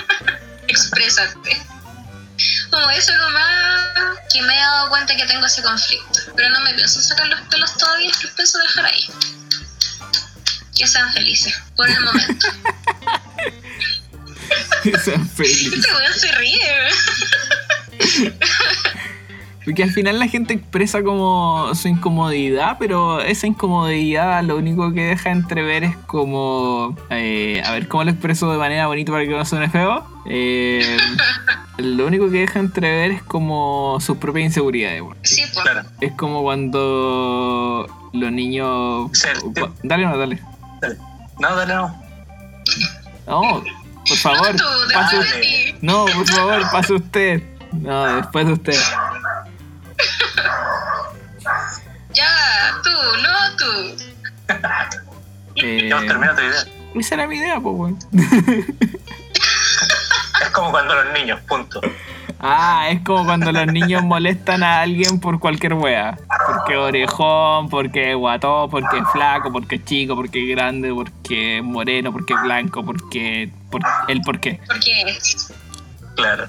[0.67, 1.65] Exprésate.
[2.69, 6.19] Como eso es lo más que me he dado cuenta que tengo ese conflicto.
[6.35, 9.07] Pero no me pienso sacar los pelos todavía, los pienso dejar ahí.
[10.77, 12.47] Que sean felices, por el momento.
[15.03, 15.73] Sean felices.
[15.73, 16.89] Este weón se ríe.
[19.65, 25.01] Porque al final la gente expresa como su incomodidad, pero esa incomodidad lo único que
[25.01, 26.95] deja entrever es como...
[27.09, 30.05] eh, a ver, ¿cómo lo expreso de manera bonita para que no suene feo?
[30.27, 30.97] Eh,
[31.77, 35.01] lo único que deja entrever es como sus propias inseguridades.
[35.23, 35.63] Sí, pues.
[35.63, 35.81] Claro.
[35.99, 39.09] Es como cuando los niños...
[39.13, 39.61] Sí, sí.
[39.81, 40.39] Dale, no, dale.
[40.79, 40.97] Dale.
[41.39, 42.05] No, dale, no.
[43.27, 43.63] No,
[44.07, 45.75] por favor, No, tú, pase.
[45.81, 47.43] No, por favor, pase usted.
[47.73, 48.75] No, después de usted.
[52.13, 52.31] Ya,
[52.81, 52.89] tú,
[53.21, 53.71] no tú.
[55.57, 56.63] Eh, Ya termina tu idea.
[56.95, 57.99] esa era mi idea, pues, weón.
[60.41, 61.81] Es como cuando los niños, punto.
[62.39, 66.17] Ah, es como cuando los niños molestan a alguien por cualquier wea.
[66.47, 70.93] Porque es orejón, porque es guatón, porque es flaco, porque es chico, porque es grande,
[70.93, 73.49] porque es moreno, porque es blanco, porque...
[73.69, 74.59] Por, el por qué.
[74.67, 75.17] Porque,
[76.15, 76.47] Claro.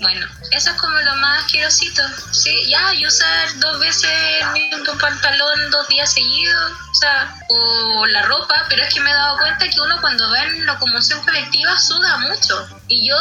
[0.00, 2.02] Bueno, eso es como lo más asquerosito.
[2.32, 4.10] Sí, ya, y usar dos veces
[4.40, 9.10] el mismo pantalón dos días seguidos, o sea, o la ropa, pero es que me
[9.10, 12.68] he dado cuenta que uno cuando va en locomoción colectiva suda mucho.
[12.88, 13.16] Y yo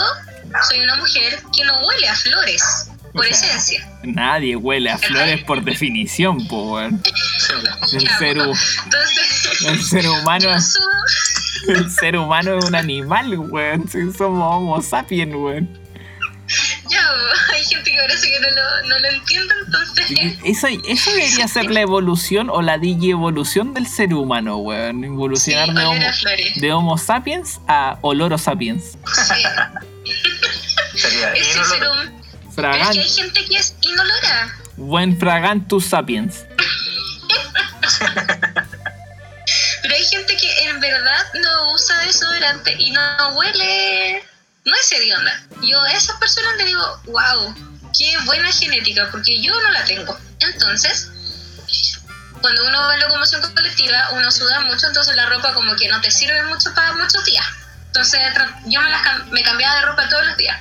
[0.70, 3.88] soy una mujer que no huele a flores, por O sea, esencia.
[4.04, 6.94] Nadie huele a flores por definición, pues.
[7.94, 10.50] El Ya, ser, Entonces, el ser humano
[11.68, 13.90] El ser humano es un animal, weón.
[13.90, 15.79] Si somos homo sapiens, weón.
[16.90, 17.10] Ya,
[17.54, 20.38] hay gente que parece que no lo, no lo entiende, entonces...
[20.44, 25.02] Eso, eso debería ser la evolución o la digievolución del ser humano, weón.
[25.02, 26.06] Sí, Evolucionar de, homo,
[26.56, 28.98] de homo sapiens a oloro sapiens.
[29.14, 29.44] Sí,
[31.00, 31.80] Sería ese ser.
[31.80, 34.56] Pero es Fragan, que hay gente que es inolora.
[34.76, 36.46] buen fragantus sapiens.
[39.82, 43.02] Pero hay gente que en verdad no usa desodorante y no
[43.36, 44.24] huele.
[44.66, 45.42] No es hedionda.
[45.62, 47.56] Yo a esas personas le digo, wow,
[47.98, 50.18] qué buena genética, porque yo no la tengo.
[50.40, 51.10] Entonces,
[52.42, 56.00] cuando uno va en locomoción colectiva, uno suda mucho, entonces la ropa como que no
[56.02, 57.46] te sirve mucho para muchos días.
[57.88, 58.22] Entonces,
[58.66, 60.58] yo me, las me cambiaba de ropa todos los días.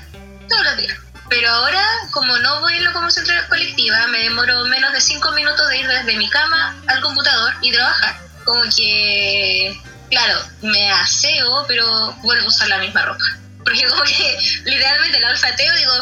[0.48, 0.98] Todos los días.
[1.28, 5.78] Pero ahora, como no voy en locomoción colectiva, me demoro menos de 5 minutos de
[5.78, 8.18] ir desde mi cama al computador y trabajar.
[8.44, 13.24] Como que, claro, me aseo, pero vuelvo a usar la misma ropa.
[13.68, 15.92] Porque como que literalmente la olfateo y digo,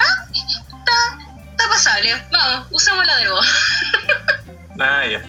[0.00, 3.40] ah, está, está pasable, vamos, usémosla de nuevo.
[4.80, 5.22] Ah, ya.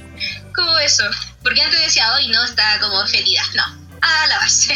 [0.56, 1.04] como eso.
[1.44, 3.42] Porque antes decía, hoy no, está como fetida.
[3.56, 3.64] No,
[4.02, 4.74] a lavarse.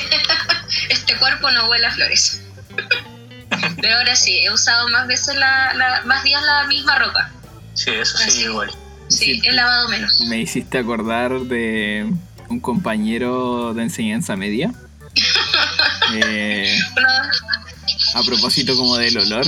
[0.90, 2.42] este cuerpo no huele a flores.
[3.82, 7.32] Pero ahora sí, he usado más veces la, la- más días la misma ropa.
[7.74, 8.32] Sí, eso Así.
[8.32, 8.70] sí, igual.
[9.10, 10.20] Sí, he lavado menos.
[10.28, 12.12] Me hiciste acordar de
[12.50, 14.74] un compañero de enseñanza media.
[16.14, 16.80] Eh,
[18.14, 19.46] a propósito como del olor.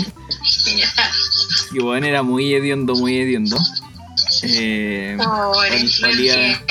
[1.71, 3.57] Y bueno, era muy hediondo, muy hediondo.
[4.43, 5.51] Eh, no
[6.07, 6.61] olía-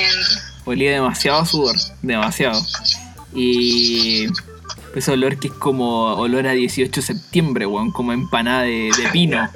[0.65, 2.61] olía demasiado a sudor, demasiado.
[3.35, 4.27] Y
[4.95, 9.09] ese olor que es como olor a 18 de septiembre, weón, como empanada de, de
[9.13, 9.49] pino.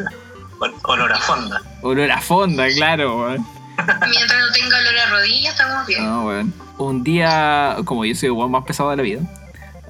[0.60, 1.60] Ol- Olor a fonda.
[1.82, 3.46] Olor a fonda, claro, weón.
[3.76, 6.04] Mientras no tenga olor a rodilla, estamos bien.
[6.04, 6.54] No, weón.
[6.84, 9.20] Un día, como yo soy el más pesado de la vida,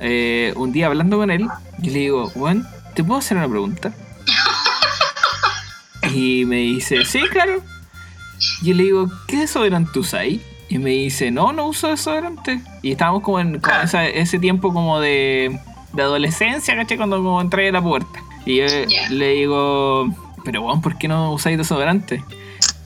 [0.00, 1.46] eh, un día hablando con él,
[1.78, 3.92] yo le digo, weón, ¿te puedo hacer una pregunta?
[6.14, 7.62] Y me dice, sí, claro.
[8.62, 10.40] Yo le digo, ¿qué desodorante usáis?
[10.68, 12.60] Y me dice, no, no uso desodorante.
[12.82, 15.58] Y estábamos como en como esa- ese tiempo como de,
[15.92, 16.96] de adolescencia, ¿cachai?
[16.96, 18.20] Cuando como entré a la puerta.
[18.44, 18.64] Y yo
[19.10, 20.12] le digo,
[20.44, 22.24] pero weón, ¿por qué no usáis desodorante?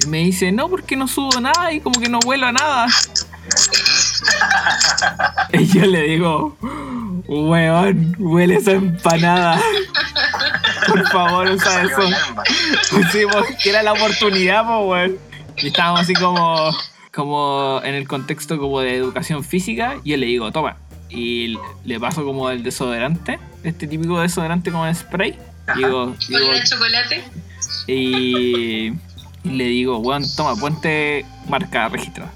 [0.04, 2.86] Y me dice, no, porque no subo nada y como que no huelo a nada.
[5.52, 6.56] y yo le digo,
[7.28, 9.60] weón, huele esa empanada.
[10.86, 12.02] Por favor, usa eso.
[13.10, 15.18] Sí, porque era la oportunidad, pues, weón.
[15.58, 16.70] Y estábamos así como,
[17.12, 19.96] como en el contexto como de educación física.
[20.04, 20.76] Y yo le digo, toma.
[21.08, 25.38] Y le paso como el desodorante, este típico desodorante como de spray.
[25.74, 27.24] Y digo, digo- chocolate.
[27.86, 28.86] y,
[29.44, 32.32] y le digo, weón, toma, ponte marca registrada.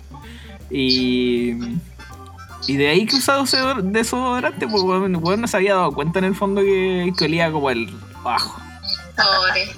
[0.70, 1.52] Y,
[2.66, 6.18] y de ahí que usaba desodor- desodorante, pues weón, weón no se había dado cuenta
[6.18, 7.86] en el fondo que, que olía como el
[8.22, 8.60] bajo.
[9.16, 9.72] Pobre.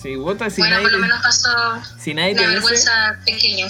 [0.00, 1.48] Si, bota, si bueno, nadie por lo te- menos pasó
[1.98, 3.66] si nadie la te dice, vergüenza pequeño.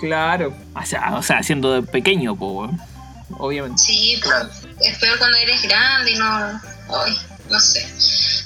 [0.00, 0.54] claro.
[0.74, 2.70] O sea, o sea, siendo de pequeño, pues.
[3.38, 3.80] Obviamente.
[3.80, 4.50] Sí, pues, Claro.
[4.80, 6.26] es peor cuando eres grande y no.
[6.26, 7.16] Ay,
[7.48, 7.86] no sé.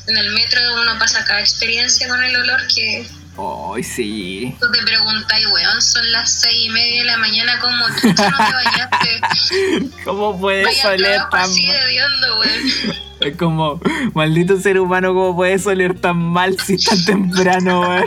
[0.06, 4.56] En el metro uno pasa cada experiencia con el olor que Ay, sí.
[4.60, 8.30] tú te preguntas, y weón, son las seis y media de la mañana, ¿cómo chucha
[8.30, 9.90] no te bañaste?
[10.04, 12.72] ¿Cómo puedes oler tan weón.
[13.20, 13.80] Es como,
[14.14, 18.04] maldito ser humano, ¿cómo puedes oler tan mal si es tan temprano, weón?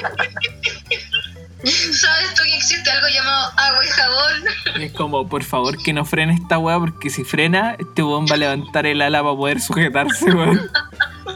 [1.63, 4.81] ¿Sabes tú que existe algo llamado agua y jabón?
[4.81, 8.35] Es como, por favor, que no frene esta weá, porque si frena, este weón va
[8.35, 10.69] a levantar el ala para poder sujetarse, weón.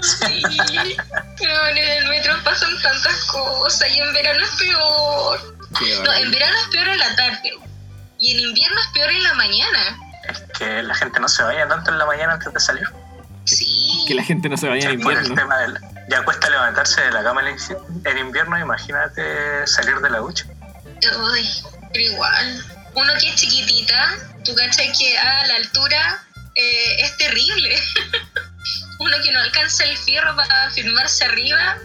[0.01, 0.41] Sí.
[1.43, 5.55] No, en el metro pasan tantas cosas y en verano es peor.
[6.03, 7.53] No, en verano es peor en la tarde.
[8.19, 9.97] Y en invierno es peor en la mañana.
[10.29, 12.87] Es que la gente no se vaya tanto en la mañana antes de salir.
[13.45, 14.05] Sí.
[14.07, 15.41] Que la gente no se vaya en Por el invierno.
[15.41, 15.77] tema del.
[16.09, 17.57] Ya cuesta levantarse de la cama en
[18.05, 20.45] en invierno, imagínate salir de la ducha.
[21.31, 21.49] Uy,
[21.93, 22.65] pero igual.
[22.93, 26.23] uno que es chiquitita, tú cachai que a la altura
[26.55, 27.75] eh, es terrible.
[29.01, 31.75] uno que no alcanza el fierro para firmarse arriba,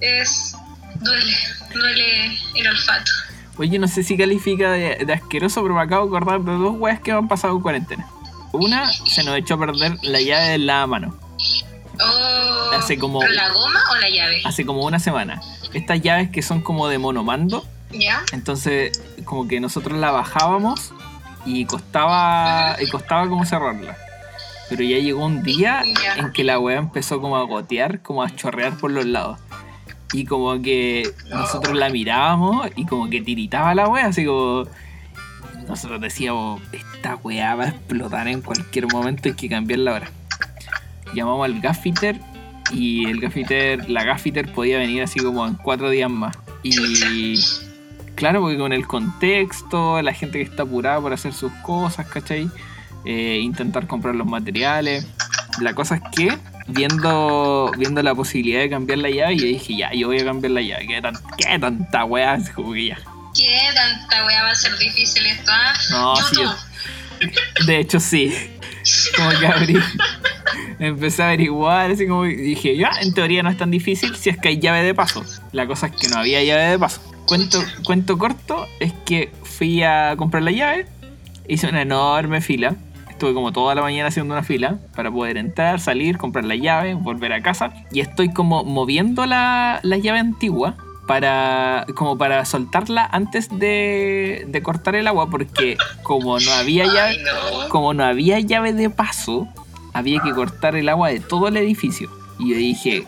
[0.00, 0.54] es
[1.00, 1.36] duele,
[1.74, 3.10] duele el olfato.
[3.58, 6.74] Oye, no sé si califica de, de asqueroso, pero me acabo de acordar de dos
[6.78, 8.06] weas que han pasado en cuarentena.
[8.52, 11.18] Una, se nos echó a perder la llave de la mano.
[11.98, 14.42] Oh, Hace como- ¿pero la goma o la llave?
[14.44, 15.40] Hace como una semana.
[15.72, 17.66] Estas llaves que son como de monomando.
[17.90, 18.22] ¿Ya?
[18.32, 20.92] Entonces, como que nosotros la bajábamos
[21.46, 23.96] y costaba, y costaba como cerrarla.
[24.68, 25.82] Pero ya llegó un día
[26.16, 29.38] en que la weá empezó como a gotear, como a chorrear por los lados.
[30.12, 34.64] Y como que nosotros la mirábamos y como que tiritaba la weá, así como...
[35.68, 40.10] Nosotros decíamos, esta weá va a explotar en cualquier momento, hay que cambiarla ahora.
[41.12, 42.20] Llamamos al gaffiter
[42.72, 46.36] y el gaffiter, la gaffiter podía venir así como en cuatro días más.
[46.62, 47.36] Y
[48.14, 52.48] claro, porque con el contexto, la gente que está apurada por hacer sus cosas, ¿cachai?
[53.06, 55.06] Eh, intentar comprar los materiales.
[55.60, 59.92] La cosa es que, viendo, viendo la posibilidad de cambiar la llave, yo dije, ya,
[59.92, 60.86] yo voy a cambiar la llave.
[60.86, 62.36] ¿Qué, tan, qué tanta weá?
[62.36, 62.98] Que ya.
[63.34, 65.50] ¿Qué tanta weá va a ser difícil esto?
[65.54, 65.72] ah?
[65.90, 67.66] No, sí, YouTube.
[67.66, 68.34] De hecho, sí.
[69.16, 69.76] Como que abrí.
[70.78, 74.36] Empecé a averiguar, así como dije, ya, en teoría no es tan difícil si es
[74.38, 75.24] que hay llave de paso.
[75.52, 77.00] La cosa es que no había llave de paso.
[77.26, 80.86] Cuento, cuento corto es que fui a comprar la llave,
[81.48, 82.76] hice una enorme fila.
[83.16, 86.92] Estuve como toda la mañana haciendo una fila para poder entrar, salir, comprar la llave,
[86.92, 87.72] volver a casa.
[87.90, 90.74] Y estoy como moviendo la, la llave antigua
[91.06, 97.16] para como para soltarla antes de, de cortar el agua porque como no había llave
[97.70, 99.48] como no había llave de paso,
[99.94, 102.10] había que cortar el agua de todo el edificio.
[102.38, 103.06] Y yo dije,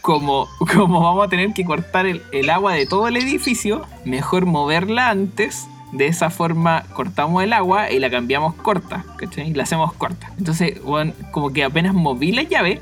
[0.00, 4.46] como, como vamos a tener que cortar el, el agua de todo el edificio, mejor
[4.46, 5.66] moverla antes.
[5.92, 9.50] De esa forma cortamos el agua y la cambiamos corta, ¿cachai?
[9.50, 10.30] Y la hacemos corta.
[10.38, 12.80] Entonces, bueno, como que apenas moví la llave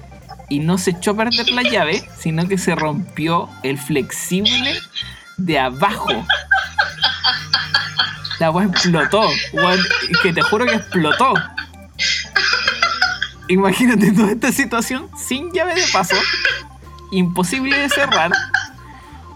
[0.49, 4.79] y no se echó a perder la llave, sino que se rompió el flexible
[5.37, 6.11] de abajo.
[8.39, 9.29] La weá explotó.
[9.53, 9.81] weón,
[10.23, 11.35] que te juro que explotó.
[13.49, 16.17] Imagínate toda esta situación sin llave de paso.
[17.11, 18.31] Imposible de cerrar.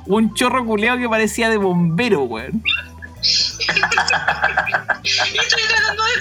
[0.07, 2.63] Un chorro culeado que parecía de bombero, weón.
[5.03, 6.13] Estoy tratando de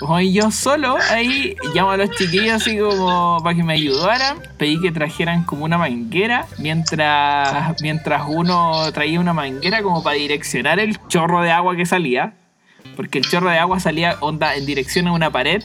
[0.00, 4.38] Oye, yo solo ahí llamo a los chiquillos así como para que me ayudaran.
[4.56, 10.78] Pedí que trajeran como una manguera mientras, mientras uno traía una manguera como para direccionar
[10.78, 12.34] el chorro de agua que salía.
[12.96, 15.64] Porque el chorro de agua salía onda en dirección a una pared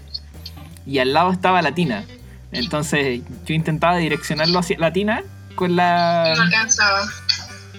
[0.86, 2.04] y al lado estaba la tina.
[2.52, 5.24] Entonces yo intentaba direccionarlo hacia la tina
[5.56, 7.02] con la No alcanzaba.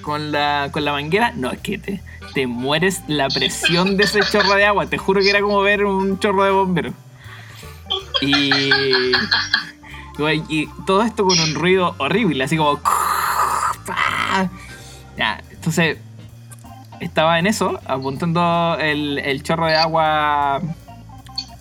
[0.02, 2.00] con la, con la manguera, no, es que te,
[2.34, 4.86] te mueres la presión de ese chorro de agua.
[4.86, 6.92] Te juro que era como ver un chorro de bombero.
[8.20, 8.50] Y,
[10.48, 12.80] y todo esto con un ruido horrible, así como...
[15.16, 15.98] Ya, entonces
[17.00, 20.60] estaba en eso, apuntando el, el chorro de agua a-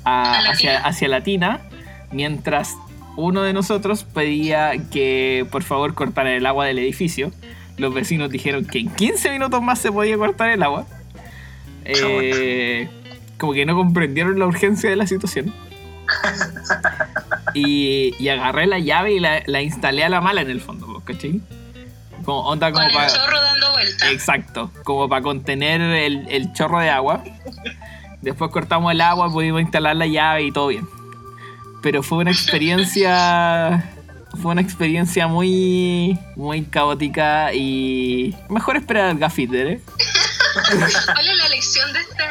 [0.05, 1.61] ¿A la hacia, hacia la tina,
[2.11, 2.75] mientras
[3.15, 7.31] uno de nosotros pedía que por favor cortaran el agua del edificio.
[7.77, 10.85] Los vecinos dijeron que en 15 minutos más se podía cortar el agua.
[11.85, 12.87] Eh,
[13.37, 15.53] como que no comprendieron la urgencia de la situación.
[17.55, 21.01] Y, y agarré la llave y la, la instalé a la mala en el fondo,
[21.05, 21.39] ¿cachai?
[22.25, 23.09] Como onda Con como el para...
[23.09, 24.11] chorro dando vueltas.
[24.11, 27.23] Exacto, como para contener el, el chorro de agua.
[28.21, 30.87] Después cortamos el agua, pudimos instalar la llave y todo bien.
[31.83, 33.91] Pero fue una experiencia.
[34.41, 36.17] Fue una experiencia muy.
[36.35, 38.35] muy caótica y.
[38.49, 39.81] Mejor esperar al gaffiter, ¿eh?
[41.05, 42.23] ¿Cuál es la lección de esta?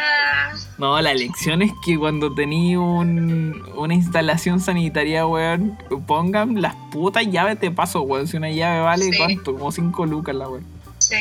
[0.78, 7.24] No, la lección es que cuando tenía un, una instalación sanitaria, weón, pongan las putas
[7.30, 8.26] llaves de paso, weón.
[8.26, 9.16] Si una llave vale, Sí.
[9.18, 9.54] ¿cuánto?
[9.54, 10.64] Como 5 lucas la weón.
[10.98, 11.16] Sí.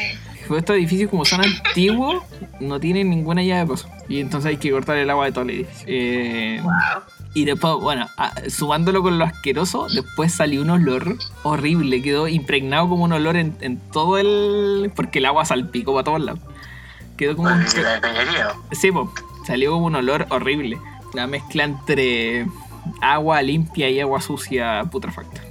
[0.55, 2.21] Estos edificios como son antiguos,
[2.59, 3.87] no tienen ninguna llave de paso.
[4.09, 5.85] Y entonces hay que cortar el agua de todo el edificio.
[5.87, 6.71] Eh, Wow.
[7.33, 12.01] Y después, bueno, a- sumándolo con lo asqueroso, después salió un olor horrible.
[12.01, 14.91] Quedó impregnado como un olor en, en todo el...
[14.95, 16.39] Porque el agua salpicó para todos lados.
[17.17, 17.65] Quedó como un...
[18.71, 19.13] Sí, po,
[19.47, 20.77] salió como un olor horrible.
[21.13, 22.47] La mezcla entre
[23.01, 25.41] agua limpia y agua sucia putrefacta.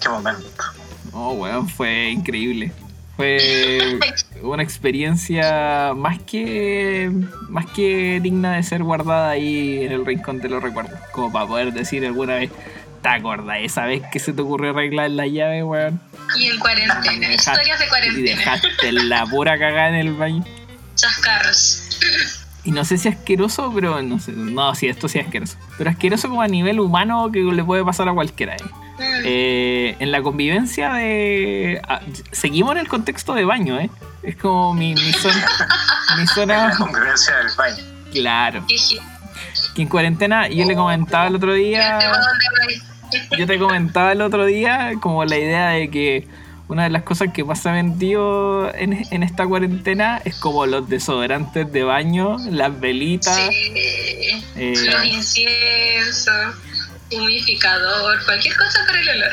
[0.00, 0.64] Qué momento.
[1.12, 2.72] Oh, weón, fue increíble.
[3.18, 3.98] Fue
[4.42, 7.10] una experiencia más que
[7.48, 10.98] más que digna de ser guardada ahí en el rincón de los recuerdos.
[11.10, 12.50] Como para poder decir alguna vez,
[13.02, 16.00] ¿te acordás esa vez que se te ocurrió arreglar la llave, weón?
[16.38, 17.00] Y en cuarentena.
[17.02, 18.36] Dejaste- Historias de Y cuarentena.
[18.38, 20.44] dejaste la pura cagada en el baño.
[20.94, 21.82] Chascarros.
[22.62, 24.30] Y no sé si asqueroso, pero no sé.
[24.32, 25.56] No, sí, esto sí es asqueroso.
[25.76, 28.54] Pero asqueroso como a nivel humano que le puede pasar a cualquiera.
[28.54, 28.58] ¿eh?
[29.00, 31.80] Eh, en la convivencia de.
[31.88, 32.00] ah,
[32.32, 33.90] seguimos en el contexto de baño, ¿eh?
[34.22, 35.46] Es como mi, mi zona.
[36.16, 36.74] Mi La zona.
[36.76, 37.84] convivencia del baño.
[38.12, 38.64] Claro.
[39.74, 41.98] Que en cuarentena, yo le comentaba el otro día.
[41.98, 43.38] ¿Para dónde voy?
[43.38, 46.28] Yo te comentaba el otro día como la idea de que
[46.68, 50.66] una de las cosas que más se ha vendido en, en esta cuarentena es como
[50.66, 53.34] los desodorantes de baño, las velitas.
[53.36, 53.72] Sí.
[54.56, 54.74] Eh.
[54.86, 56.54] Los inciensos,
[57.12, 59.32] humidificador, cualquier cosa para el olor.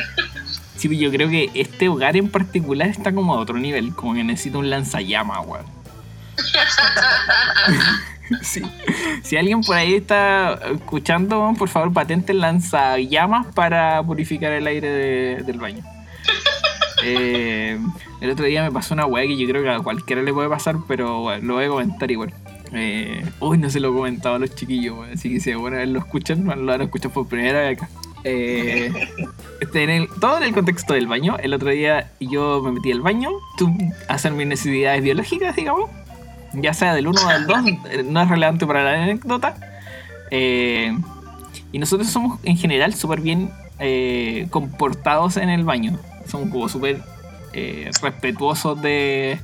[0.76, 4.24] Sí, yo creo que este hogar en particular está como a otro nivel, como que
[4.24, 5.66] necesita un lanzallamas, weón.
[8.42, 8.60] Sí.
[9.22, 14.88] Si alguien por ahí está escuchando, por favor patente el lanzallamas para purificar el aire
[14.90, 15.84] de- del baño.
[17.04, 17.78] Eh,
[18.20, 20.48] el otro día me pasó una weá que yo creo que a cualquiera le puede
[20.48, 22.34] pasar, pero bueno, lo voy a comentar igual.
[22.76, 25.98] Eh, uy, no se lo he comentado a los chiquillos, así que si vez lo
[25.98, 27.88] escuchan, bueno, lo van a escuchar por primera vez acá.
[28.28, 28.92] Eh,
[29.60, 31.36] este, todo en el contexto del baño.
[31.38, 33.30] El otro día yo me metí al baño
[34.08, 35.90] hacer mis necesidades biológicas, digamos.
[36.52, 37.58] Ya sea del 1 o del 2,
[37.90, 39.56] eh, no es relevante para la anécdota.
[40.30, 40.96] Eh,
[41.70, 45.98] y nosotros somos en general súper bien eh, comportados en el baño.
[46.26, 47.00] Somos como súper
[48.02, 49.38] respetuosos de,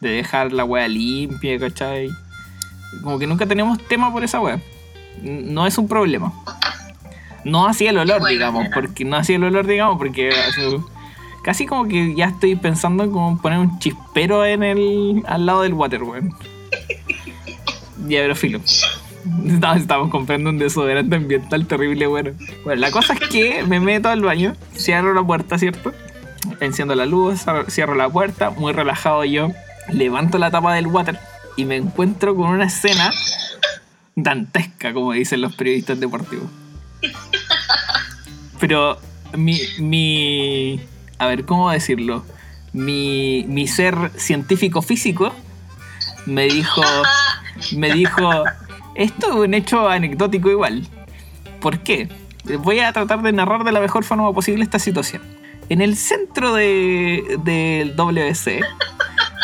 [0.00, 2.08] de dejar la wea limpia, ¿cachai?
[3.02, 4.60] Como que nunca tenemos tema por esa wea.
[5.22, 6.32] N- No es un problema.
[7.44, 10.30] No hacía el olor, digamos, porque no hacía el olor, digamos, porque
[11.42, 15.62] casi como que ya estoy pensando en como poner un chispero en el al lado
[15.62, 16.32] del water, weón.
[18.08, 18.60] Ya, pero filo.
[19.46, 22.32] Estamos, estamos comprando un desodorante ambiental terrible, bueno.
[22.64, 25.92] Bueno, la cosa es que me meto al baño, cierro la puerta, ¿cierto?
[26.60, 29.50] Enciendo la luz, cierro la puerta, muy relajado yo,
[29.92, 31.16] levanto la tapa del water
[31.56, 33.12] y me encuentro con una escena
[34.14, 36.46] dantesca, como dicen los periodistas deportivos.
[38.60, 38.98] Pero
[39.36, 40.80] mi, mi,
[41.18, 42.24] a ver, ¿cómo decirlo?
[42.72, 45.32] Mi, mi ser científico físico
[46.26, 46.82] me dijo,
[47.76, 48.44] me dijo,
[48.94, 50.86] esto es un hecho anecdótico igual.
[51.60, 52.08] ¿Por qué?
[52.60, 55.22] Voy a tratar de narrar de la mejor forma posible esta situación.
[55.68, 58.60] En el centro de- del WC,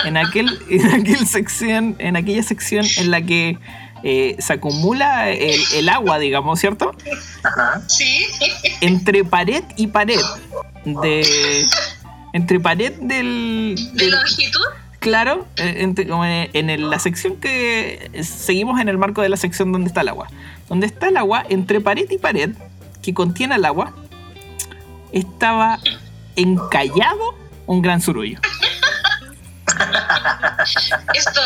[0.04, 3.58] en aquel, en aquel sección, en aquella sección en la que
[4.04, 6.94] eh, se acumula el, el agua, digamos, ¿cierto?
[7.42, 7.82] Ajá.
[7.88, 8.26] Sí.
[8.80, 10.20] Entre pared y pared
[10.84, 11.66] de
[12.32, 14.60] entre pared del, ¿De del- longitud?
[15.00, 19.28] claro, eh, entre- como en, en el- la sección que seguimos en el marco de
[19.30, 20.28] la sección donde está el agua.
[20.68, 22.50] Donde está el agua, entre pared y pared
[23.02, 23.94] que contiene el agua,
[25.12, 25.78] estaba
[26.36, 27.34] encallado
[27.66, 28.38] un gran surullo.
[31.14, 31.40] Esto,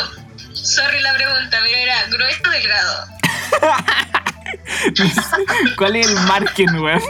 [0.53, 3.07] sorry la pregunta, pero era grueso o delgado.
[5.77, 7.03] ¿Cuál es el margen, weón?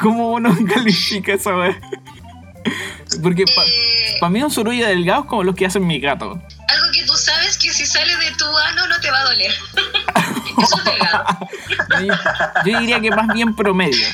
[0.00, 1.76] ¿Cómo uno califica esa weón?
[3.22, 6.32] Porque para Eh, mí un surullo delgado es como los que hacen mi gato.
[6.32, 9.52] algo que tú sabes que si sale de tu ano no te va a doler.
[10.62, 11.24] Eso es delgado.
[12.00, 12.14] Yo,
[12.72, 14.06] yo diría que más bien promedio.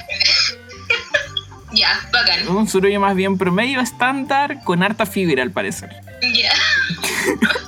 [1.73, 2.49] Ya, bacán.
[2.49, 5.91] Un surullo más bien promedio estándar con harta fibra al parecer.
[6.35, 6.53] Ya.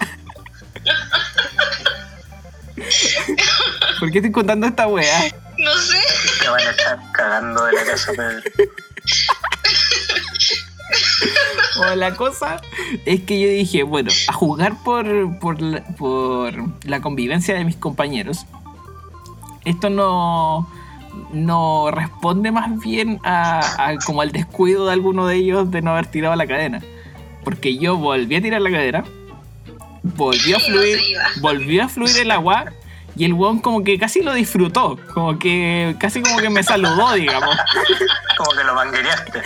[3.99, 5.33] ¿Por qué estoy contando esta weá?
[5.59, 5.99] No sé.
[6.41, 8.43] Te van a estar cagando de la casa, Pedro.
[11.77, 12.61] O la cosa
[13.05, 17.77] es que yo dije, bueno, a jugar por, por, la, por la convivencia de mis
[17.77, 18.47] compañeros,
[19.65, 20.71] esto no,
[21.33, 25.93] no responde más bien a, a como al descuido de alguno de ellos de no
[25.93, 26.81] haber tirado la cadena.
[27.45, 29.05] Porque yo volví a tirar la cadena,
[30.03, 30.99] volvió a fluir,
[31.41, 32.73] volvió a fluir el agua
[33.17, 37.13] y el weón como que casi lo disfrutó, como que casi como que me saludó,
[37.15, 37.57] digamos.
[38.37, 39.43] Como que lo manguereaste.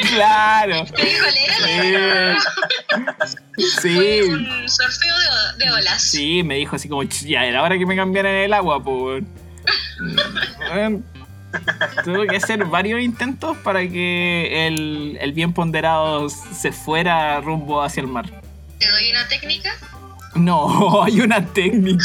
[0.14, 0.84] claro.
[0.84, 2.36] Te.
[3.58, 3.96] Sí.
[3.96, 6.00] Fue un sorteo de, de olas.
[6.00, 9.24] Sí, me dijo así como, "Ch, ya era hora que me cambiaran el agua, pues.
[12.04, 18.02] Tuve que hacer varios intentos para que el, el bien ponderado se fuera rumbo hacia
[18.02, 18.26] el mar.
[18.78, 19.70] ¿Te doy una técnica?
[20.34, 22.04] No, hay una técnica.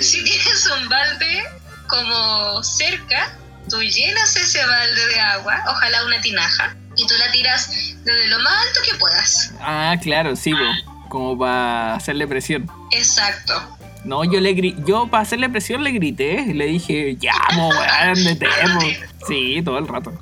[0.00, 1.44] Si tienes un balde
[1.88, 3.32] como cerca,
[3.68, 7.70] tú llenas ese balde de agua, ojalá una tinaja, y tú la tiras
[8.04, 9.52] desde lo más alto que puedas.
[9.60, 12.70] Ah, claro, sí, po, como para hacerle presión.
[12.92, 13.78] Exacto.
[14.04, 18.16] No, yo le gri- yo para hacerle presión le grité, le dije, ya, mo, weón.
[19.28, 20.12] Sí, todo el rato.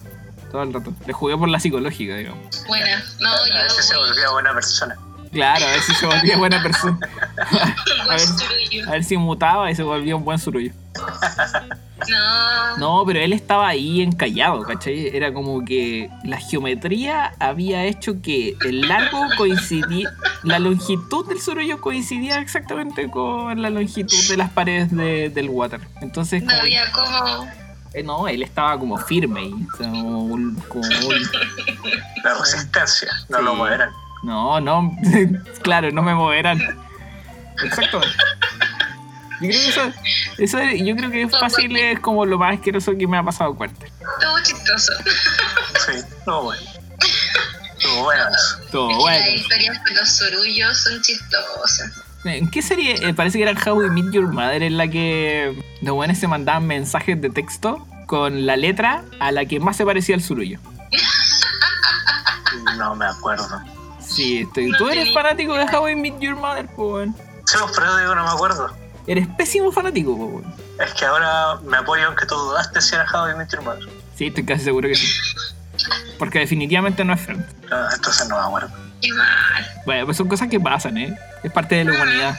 [0.53, 0.93] Todo el rato.
[1.07, 2.65] Le jugué por la psicológica, digamos.
[2.67, 3.03] Buena.
[3.21, 4.01] No, A veces se yo.
[4.01, 4.97] volvía buena persona.
[5.33, 6.99] Claro, a ver si se volvía buena persona.
[7.39, 8.89] A ver.
[8.89, 10.73] A ver si mutaba y se volvía un buen surullo.
[12.11, 12.77] No.
[12.79, 15.09] No, pero él estaba ahí encallado, ¿cachai?
[15.17, 20.11] Era como que la geometría había hecho que el largo coincidía,
[20.43, 25.81] la longitud del surullo coincidía exactamente con la longitud de las paredes de- del water.
[26.01, 27.49] Entonces, No como- había como.
[27.95, 31.31] eh, no, él estaba como firme ahí, o sea, como un- como un-
[32.25, 33.45] La resistencia, no Sí.
[33.45, 33.91] lo moverán.
[34.23, 34.97] No, no,
[35.63, 36.61] claro, no me moverán.
[37.65, 38.01] Exacto.
[39.41, 39.93] Yo creo que eso,
[40.39, 43.23] eso es- yo creo que es fácil, es como lo más asqueroso que me ha
[43.23, 43.87] pasado cuarto.
[44.21, 44.93] Todo chistoso.
[45.87, 45.93] Sí,
[46.27, 46.63] no bueno.
[47.79, 48.25] Estuvo bueno.
[48.71, 49.19] Todo Es que bueno.
[49.27, 51.93] Las historias de los surullos son chistosas.
[52.25, 52.97] ¿En qué serie?
[53.09, 56.29] Eh, parece que era How I Meet Your Mother en la que los buenos se
[56.29, 60.59] mandaban mensajes de texto con la letra a la que más se parecía al surullo.
[62.77, 63.47] No me acuerdo.
[64.01, 64.69] Sí, estoy.
[64.71, 67.15] No Tú eres fanático de How I Met Your Mother, po, weón.
[67.47, 68.75] Sí, pues, pero digo, no me acuerdo.
[69.07, 70.55] Eres pésimo fanático, po, weón.
[70.79, 73.63] Es que ahora me apoyo en que tú dudaste si era How I Met Your
[73.63, 73.89] Mother.
[74.17, 75.09] Sí, estoy casi seguro que sí.
[76.19, 77.47] Porque definitivamente no es Friends.
[77.71, 78.71] Ah, Entonces no me acuerdo.
[79.01, 79.67] Qué mal.
[79.87, 81.19] Bueno, pues son cosas que pasan, ¿eh?
[81.43, 82.39] Es parte de la humanidad.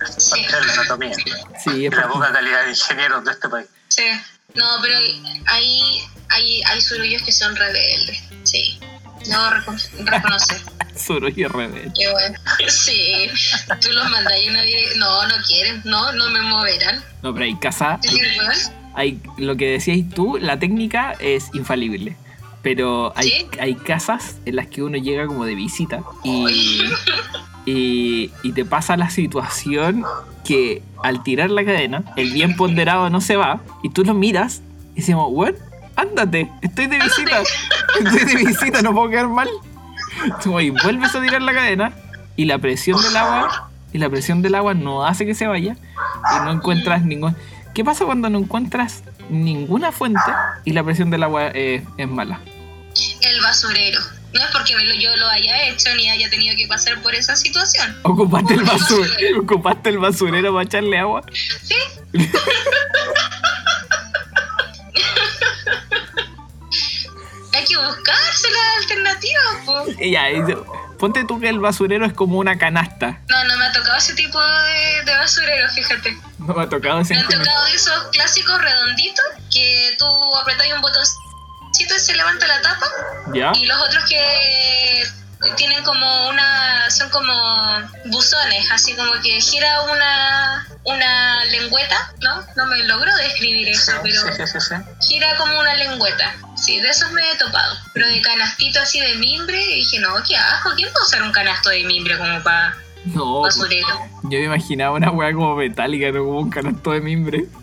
[0.00, 1.14] Es parte de la anatomía.
[1.14, 2.12] Sí, es la parte.
[2.14, 3.66] poca calidad de ingenieros de este país.
[3.88, 4.04] Sí.
[4.54, 4.98] No, pero
[5.46, 8.24] hay, hay, hay surullos que son rebeldes.
[8.42, 8.80] Sí.
[9.28, 9.90] No reconocer.
[11.00, 11.92] Surullo rebelde.
[11.96, 12.38] Qué bueno.
[12.68, 13.28] Sí.
[13.80, 14.62] Tú los mandas y una
[14.96, 15.82] No, no quieren.
[15.84, 17.02] No, no me moverán.
[17.22, 17.98] No, pero hay casa.
[18.94, 22.16] Hay, lo que decías tú, la técnica es infalible.
[22.62, 23.46] Pero hay, ¿Sí?
[23.58, 26.82] hay casas en las que uno llega como de visita y,
[27.64, 30.04] y, y te pasa la situación
[30.44, 34.60] que al tirar la cadena, el bien ponderado no se va y tú lo miras
[34.94, 35.56] y decimos, bueno,
[35.96, 37.42] ándate, estoy de visita,
[37.98, 39.48] estoy de visita, no puedo quedar mal.
[40.42, 41.92] Tú, Y vuelves a tirar la cadena
[42.36, 45.76] y la presión del agua y la presión del agua no hace que se vaya
[46.36, 47.36] y no encuentras ningún...
[47.74, 50.20] ¿Qué pasa cuando no encuentras ninguna fuente
[50.64, 52.40] y la presión del agua eh, es mala?
[53.20, 54.00] El basurero.
[54.32, 57.96] No es porque yo lo haya hecho ni haya tenido que pasar por esa situación.
[58.02, 61.22] Ocupaste el basurero, ocupaste el basurero para echarle agua.
[61.62, 61.74] Sí.
[67.70, 69.86] que buscarse las alternativas, po.
[70.00, 70.26] Ya,
[70.98, 73.20] ponte tú que el basurero es como una canasta.
[73.28, 76.18] No, no me ha tocado ese tipo de, de basurero, fíjate.
[76.38, 80.06] No me ha tocado ese Me han tocado esos clásicos redonditos que tú
[80.36, 82.86] apretas un botoncito y se levanta la tapa.
[83.32, 83.52] ¿Ya?
[83.54, 85.04] Y los otros que
[85.56, 86.90] tienen como una.
[86.90, 87.32] son como
[88.06, 90.66] buzones, así como que gira una.
[90.84, 92.42] una lengüeta, ¿no?
[92.56, 94.20] No me logro describir Sí, eso, pero.
[94.20, 94.74] sí, sí, sí, sí.
[95.08, 96.34] gira como una lengüeta.
[96.56, 97.76] Sí, de esos me he topado.
[97.94, 100.70] Pero de canastito así de mimbre, dije, no, qué asco.
[100.76, 102.76] ¿Quién a usar un canasto de mimbre como para
[103.06, 103.86] No, basurero?
[104.24, 107.44] yo me imaginaba una weá como metálica, no como un canasto de mimbre.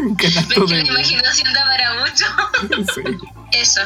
[0.00, 2.84] un ¿Ves canasto que de la imaginación da para mucho?
[2.94, 3.02] Sí.
[3.52, 3.80] Eso.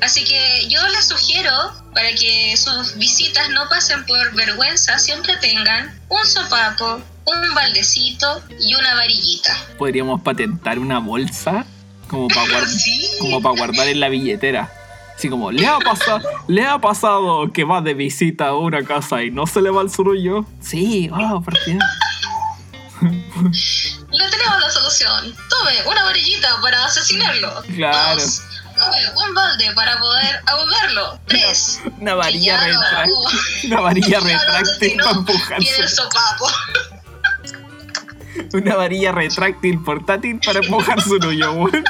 [0.00, 1.50] Así que yo les sugiero,
[1.94, 8.74] para que sus visitas no pasen por vergüenza, siempre tengan un sopapo, un baldecito y
[8.74, 9.56] una varillita.
[9.78, 11.64] Podríamos patentar una bolsa
[12.08, 12.68] como para guardar.
[12.68, 13.18] Sí.
[13.42, 14.70] para guardar en la billetera.
[15.16, 19.22] Así como, ¿le ha, pasado, ¿le ha pasado que va de visita a una casa
[19.22, 20.44] y no se le va el surullo?
[20.60, 21.54] Sí, oh, ¿por?
[24.14, 25.36] Le tenemos la solución.
[25.50, 27.62] Tome una varillita para asesinarlo.
[27.74, 28.20] Claro.
[28.20, 28.42] Dos,
[28.76, 31.18] tome un balde para poder ahogarlo.
[31.26, 31.80] Tres.
[32.00, 33.14] Una varilla retráctil.
[33.64, 36.48] Una varilla retráctil para empujar Tiene el su- sopapo.
[38.52, 41.84] Una varilla retráctil portátil para empujar surullo, weón.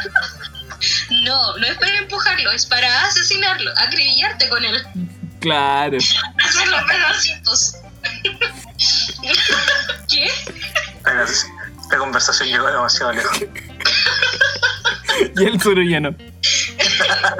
[1.24, 4.86] No, no es para empujarlo, es para asesinarlo, acribillarte con él.
[5.40, 5.96] Claro.
[5.96, 7.76] Hacer los pedacitos.
[10.10, 10.30] ¿Qué?
[11.94, 13.44] Esta conversación llegó demasiado lejos.
[15.36, 16.12] Y el surullo no.
[16.16, 17.36] Claro.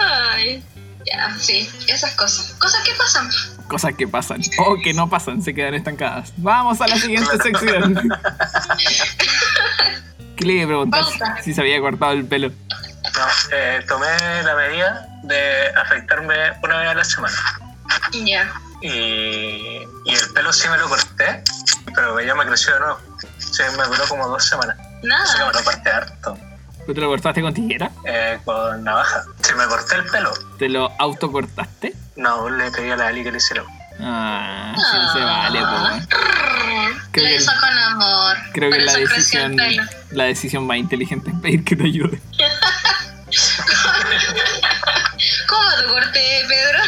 [0.34, 0.64] Ay,
[1.04, 2.56] ya, sí, esas cosas.
[2.58, 3.30] Cosas que pasan.
[3.68, 4.40] Cosas que pasan.
[4.66, 6.32] O que no pasan, se quedan estancadas.
[6.38, 7.94] Vamos a la siguiente sección.
[10.36, 11.42] ¿Qué le iba a preguntar Pauta.
[11.44, 12.48] si se había cortado el pelo?
[12.48, 14.08] No, eh, tomé
[14.42, 16.34] la medida de afeitarme
[16.64, 17.36] una vez a la semana.
[18.12, 18.52] Ya.
[18.82, 18.88] Y,
[20.04, 21.42] y el pelo sí me lo corté,
[21.94, 22.98] pero ya me creció de nuevo.
[23.38, 24.76] Sí, me duró como dos semanas.
[24.78, 25.46] Eso que Nada.
[25.48, 26.38] me lo corté harto.
[26.86, 27.90] ¿Tú te lo cortaste con tijera?
[28.04, 29.24] Eh, con navaja.
[29.42, 31.94] Si me corté el pelo, ¿Te lo autocortaste?
[32.16, 33.64] no, le pedí a la Ali que le hiciera.
[34.00, 35.58] Ah, sí, no se vale.
[37.10, 38.36] Creo Lo que- hizo con amor.
[38.52, 39.56] Creo que la decisión,
[40.10, 42.20] la decisión más inteligente es pedir que te ayude.
[45.48, 46.78] ¿Cómo te corté, Pedro?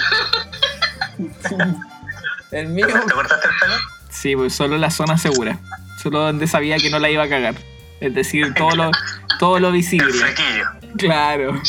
[2.51, 2.87] El mío.
[2.87, 3.75] ¿Te cortaste el pelo?
[4.11, 5.59] Sí, pues solo la zona segura.
[6.03, 7.55] Solo donde sabía que no la iba a cagar.
[8.01, 8.91] Es decir, todo lo,
[9.39, 10.13] todo lo El visible.
[10.13, 10.65] flequillo.
[10.97, 11.61] Claro.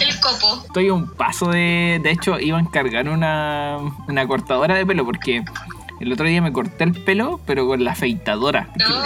[0.00, 0.62] El copo.
[0.66, 2.00] Estoy a un paso de.
[2.02, 5.44] De hecho, iba a encargar una, una cortadora de pelo porque
[6.00, 8.68] el otro día me corté el pelo, pero con la afeitadora.
[8.76, 9.02] No.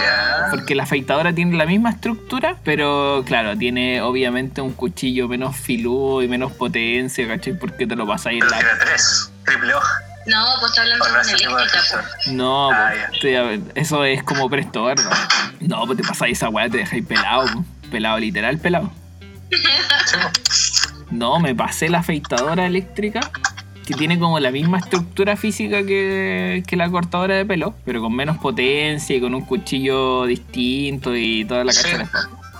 [0.51, 6.21] Porque la afeitadora tiene la misma estructura, pero claro, tiene obviamente un cuchillo menos filudo
[6.23, 7.57] y menos potencia, ¿cachai?
[7.59, 8.57] Porque te lo pasáis en la.
[8.57, 9.31] tiene tres.
[9.47, 9.73] Triple.
[10.27, 11.49] No, pues está hablando Con eléctrica.
[11.55, 12.31] po.
[12.31, 15.11] No, Ah, a- eso es como presto, ¿verdad?
[15.61, 17.63] No, pues te pasáis esa weá, te dejáis pelado, po.
[17.89, 18.91] pelado, literal pelado.
[19.49, 19.57] Sí,
[20.17, 21.05] po.
[21.11, 23.21] No, me pasé la afeitadora eléctrica,
[23.85, 28.13] que tiene como la misma estructura física que, que la cortadora de pelo, pero con
[28.13, 31.83] menos potencia y con un cuchillo distinto y toda la Sí.
[31.83, 32.03] cacha de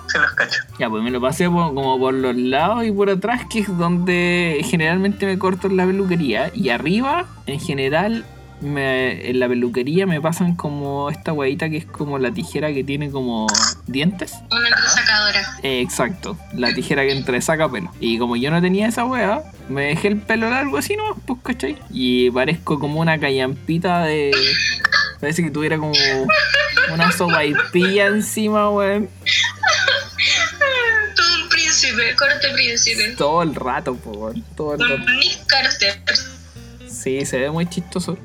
[0.08, 0.62] Sí, los cacho.
[0.80, 3.78] Ya, pues me lo pasé por- como por los lados y por atrás, que es
[3.78, 6.51] donde generalmente me corto en la peluquería.
[6.53, 8.26] Y arriba, en general,
[8.62, 12.84] me- en la peluquería me pasan como esta huevita que es como la tijera que
[12.84, 13.45] tiene como
[13.86, 14.34] dientes.
[14.51, 15.41] Una entresacadora.
[15.62, 17.91] Eh, exacto, la tijera que entresaca pelo.
[17.99, 21.39] Y como yo no tenía esa hueá, me dejé el pelo largo así nomás, pues,
[21.43, 21.78] ¿cachai?
[21.91, 24.32] Y parezco como una callampita de...
[25.20, 25.93] Parece que tuviera como
[26.93, 29.10] una sopaipilla encima, weón.
[31.98, 33.08] Príncipe, corte príncipe.
[33.18, 34.43] Todo el rato, po, weón.
[34.56, 35.04] Todo el rato.
[36.89, 38.18] Sí, se ve muy chistoso.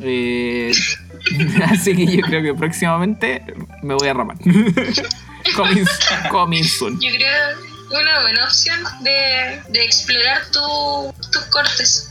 [0.00, 0.72] Eh,
[1.70, 3.42] así que yo creo que próximamente
[3.82, 4.36] me voy a rapar.
[5.56, 5.84] coming,
[6.30, 7.00] coming soon.
[7.00, 12.10] Yo creo una buena opción de, de explorar tu- tus cortes.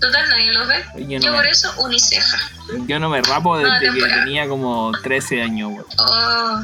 [0.00, 1.18] Total, nadie los ve.
[1.20, 2.38] Yo por eso, uniceja.
[2.86, 5.84] Yo no me rapo desde que tenía como 13 años.
[5.98, 6.60] Oh,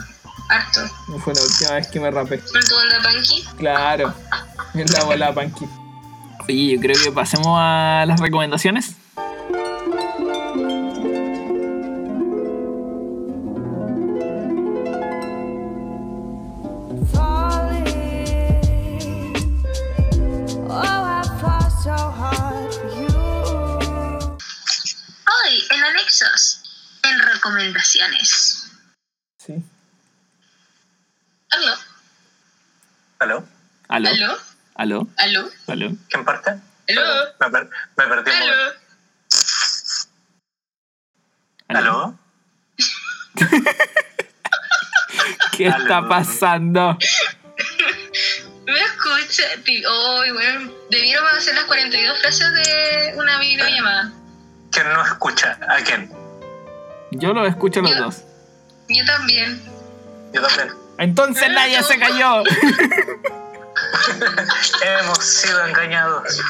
[0.48, 0.80] harto.
[1.08, 2.40] No fue la última vez que me rapé.
[2.40, 3.44] ¿Con tu onda punky?
[3.58, 4.14] Claro.
[4.74, 5.66] Es la bola punky.
[6.48, 8.94] Oye, yo creo que pasemos a las recomendaciones.
[25.50, 26.60] Hoy, en anexos,
[27.02, 28.57] en recomendaciones.
[31.50, 31.74] ¿Aló?
[33.20, 33.48] ¿Aló?
[33.88, 34.08] ¿Aló?
[34.08, 34.36] ¿Aló?
[34.76, 35.08] ¿Aló?
[35.16, 35.50] ¿Aló?
[35.66, 35.96] ¿Aló?
[36.08, 36.50] ¿Quién parte?
[36.50, 37.02] ¿Aló?
[37.40, 38.56] Me, per- me perdí un ¿Aló?
[38.56, 38.78] momento.
[41.68, 42.18] ¿Aló?
[45.56, 46.96] ¿Qué está pasando?
[48.66, 49.42] ¿Me escucha?
[49.64, 54.12] Ti- Ay, bueno, debiéramos hacer las 42 frases de una videollamada.
[54.70, 55.58] ¿Quién no escucha?
[55.68, 56.12] ¿A quién?
[57.12, 58.22] Yo lo escucho a los Yo- dos.
[58.88, 59.60] Yo también.
[60.32, 60.74] Yo también.
[60.98, 62.42] Entonces nadie se cayó.
[64.84, 66.40] Hemos sido engañados.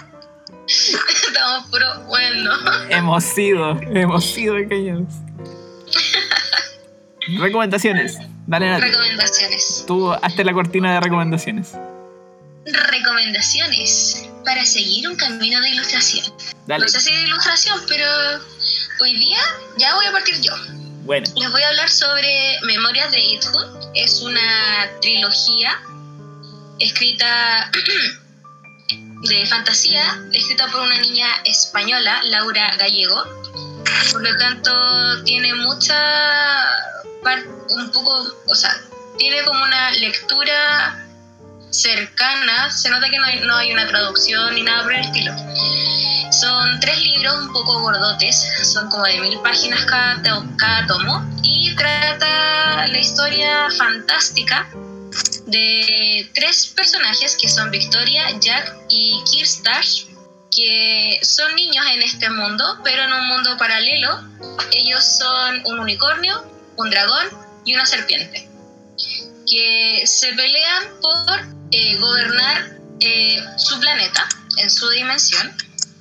[0.67, 2.51] Estamos puro bueno.
[2.91, 5.15] hemos sido, hemos sido engañados.
[7.39, 8.19] Recomendaciones.
[8.47, 8.83] Dale, Nati.
[8.83, 9.85] Recomendaciones.
[9.87, 11.73] Tú hazte la cortina de recomendaciones.
[12.67, 16.25] Recomendaciones para seguir un camino de ilustración.
[16.67, 16.85] Dale.
[16.85, 18.07] No sé si de ilustración, pero
[19.01, 19.41] hoy día
[19.79, 20.53] ya voy a partir yo.
[21.09, 23.81] Les voy a hablar sobre Memorias de Idhun.
[23.95, 25.81] Es una trilogía
[26.81, 27.71] escrita
[29.23, 33.25] de fantasía, escrita por una niña española, Laura Gallego.
[34.13, 35.97] Por lo tanto, tiene mucha
[37.71, 38.79] un poco, o sea,
[39.17, 41.08] tiene como una lectura
[41.71, 42.71] cercana.
[42.71, 45.33] Se nota que no hay, no hay una traducción ni nada por el estilo.
[46.33, 50.23] Son tres libros un poco gordotes, son como de mil páginas cada,
[50.57, 54.69] cada tomo y trata la historia fantástica
[55.47, 60.05] de tres personajes que son Victoria, Jack y Kirstash,
[60.55, 64.23] que son niños en este mundo, pero en un mundo paralelo.
[64.73, 66.45] Ellos son un unicornio,
[66.77, 67.27] un dragón
[67.65, 68.49] y una serpiente,
[69.51, 75.57] que se pelean por eh, gobernar eh, su planeta en su dimensión.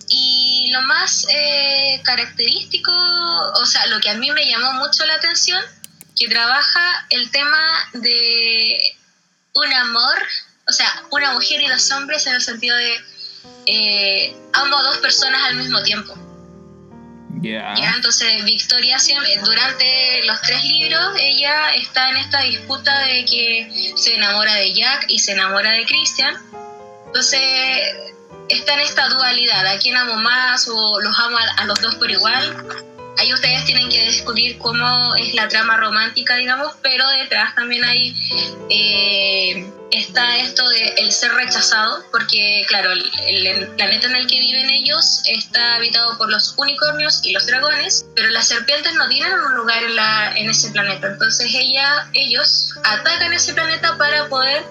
[0.10, 5.16] Y lo más eh, característico, o sea, lo que a mí me llamó mucho la
[5.16, 5.62] atención,
[6.16, 8.96] que trabaja el tema de
[9.54, 10.18] un amor,
[10.68, 12.98] o sea, una mujer y dos hombres en el sentido de
[13.68, 16.27] eh, dos personas al mismo tiempo.
[17.42, 17.74] Ya.
[17.76, 17.94] ¿ya?
[17.96, 24.16] Entonces, Victoria, siempre- durante los tres libros, ella está en esta disputa de que se
[24.16, 26.36] enamora de Jack y se enamora de Christian.
[27.08, 27.40] Entonces,
[28.50, 31.96] está en esta dualidad, a quién amo más o los amo a, a los dos
[31.96, 32.56] por igual.
[33.18, 38.16] Ahí ustedes tienen que descubrir cómo es la trama romántica, digamos, pero detrás también hay
[38.70, 44.40] eh, está esto de el ser rechazado, porque claro, el, el planeta en el que
[44.40, 49.34] viven ellos está habitado por los unicornios y los dragones, pero las serpientes no tienen
[49.34, 54.64] un lugar en, la, en ese planeta, entonces ella, ellos atacan ese planeta para poder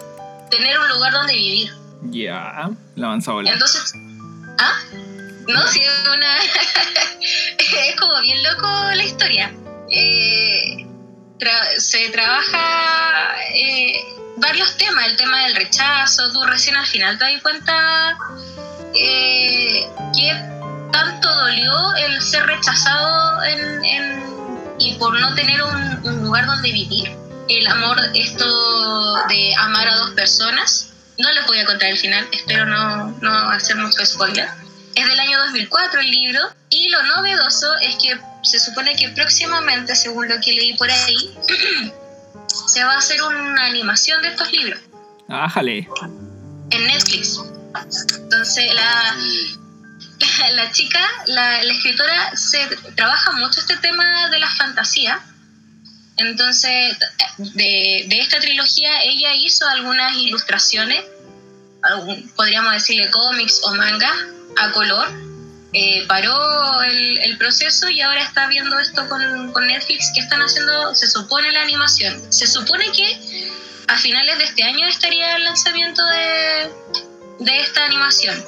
[0.51, 1.71] tener un lugar donde vivir.
[2.11, 3.51] Ya, la avanza bola.
[3.51, 3.93] Entonces,
[4.59, 4.83] ¿ah?
[5.49, 6.37] No, sí, es una.
[7.89, 9.53] es como bien loco la historia.
[9.91, 10.87] Eh,
[11.79, 14.01] se trabaja eh,
[14.39, 16.33] varios temas, el tema del rechazo.
[16.33, 18.19] Tú recién al final te das cuenta
[18.95, 19.87] eh,
[20.17, 20.33] qué
[20.93, 24.23] tanto dolió el ser rechazado en,
[24.79, 27.17] y por no tener un, un lugar donde vivir.
[27.49, 30.91] El amor, esto de amar a dos personas.
[31.19, 34.49] No les voy a contar el final, espero no, no hacer mucho spoiler.
[34.97, 36.41] Es del año 2004 el libro
[36.71, 41.35] y lo novedoso es que se supone que próximamente, según lo que leí por ahí,
[42.69, 44.81] se va a hacer una animación de estos libros
[45.29, 45.87] Ájale.
[46.71, 47.39] en Netflix.
[48.23, 49.17] Entonces la,
[50.53, 52.67] la chica, la, la escritora, se
[52.97, 55.21] trabaja mucho este tema de la fantasía.
[56.17, 56.97] Entonces,
[57.37, 61.05] de, de esta trilogía, ella hizo algunas ilustraciones,
[61.83, 64.11] algún- podríamos decirle cómics o manga
[64.57, 65.09] a color.
[65.73, 70.41] Eh, paró el, el proceso y ahora está viendo esto con, con Netflix que están
[70.41, 72.33] haciendo, se supone la animación.
[72.33, 73.51] Se supone que
[73.89, 78.43] a finales de este año estaría el lanzamiento de, de esta animación.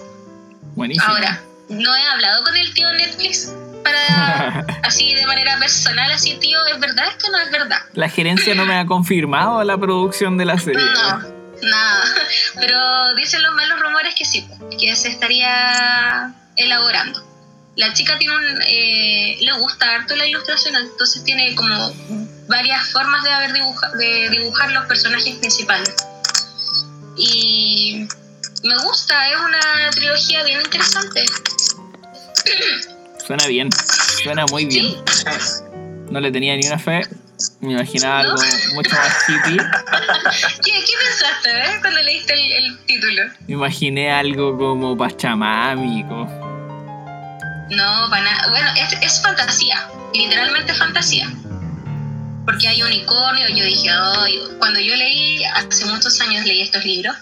[0.74, 1.06] Buenísimo.
[1.06, 3.52] Ahora, no he hablado con el tío Netflix
[3.84, 7.78] para así de manera personal, así tío, ¿es verdad esto no es verdad?
[7.94, 10.82] La gerencia no me ha confirmado la producción de la serie.
[10.82, 12.04] No, nada.
[12.54, 14.46] Pero dicen los malos rumores que sí,
[14.80, 17.24] que se estaría elaborando.
[17.76, 21.92] La chica tiene un, eh, le gusta harto la ilustración, entonces tiene como
[22.48, 25.94] varias formas de, haber dibuja- de dibujar los personajes principales.
[27.16, 28.06] Y
[28.64, 31.24] me gusta, es una trilogía bien interesante.
[33.24, 33.68] Suena bien.
[34.22, 34.96] Suena muy bien.
[35.06, 35.24] Sí,
[36.10, 37.06] No le tenía ni una fe.
[37.60, 38.30] Me imaginaba ¿No?
[38.30, 38.42] algo
[38.74, 39.56] mucho más hippie.
[40.64, 43.22] ¿Qué, qué pensaste eh, cuando leíste el, el título?
[43.46, 46.26] Me imaginé algo como pachamámico.
[47.70, 48.48] No, para nada.
[48.50, 51.30] Bueno, es, es fantasía, literalmente fantasía.
[52.44, 57.14] Porque hay unicornio, yo dije, ay, cuando yo leí, hace muchos años leí estos libros,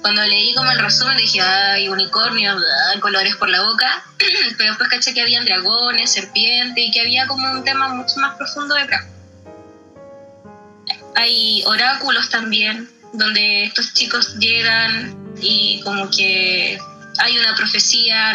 [0.00, 4.04] cuando leí como el resumen dije, ay, unicornio, ah, colores por la boca,
[4.56, 8.36] pero después caché que habían dragones, serpientes y que había como un tema mucho más
[8.36, 9.04] profundo detrás.
[11.18, 16.78] Hay oráculos también, donde estos chicos llegan y como que
[17.18, 18.34] hay una profecía,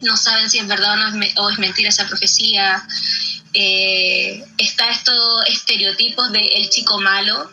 [0.00, 2.82] no saben si es verdad o, no es, mentira esa profecía.
[3.52, 7.52] Eh, está estos estereotipos de el chico malo,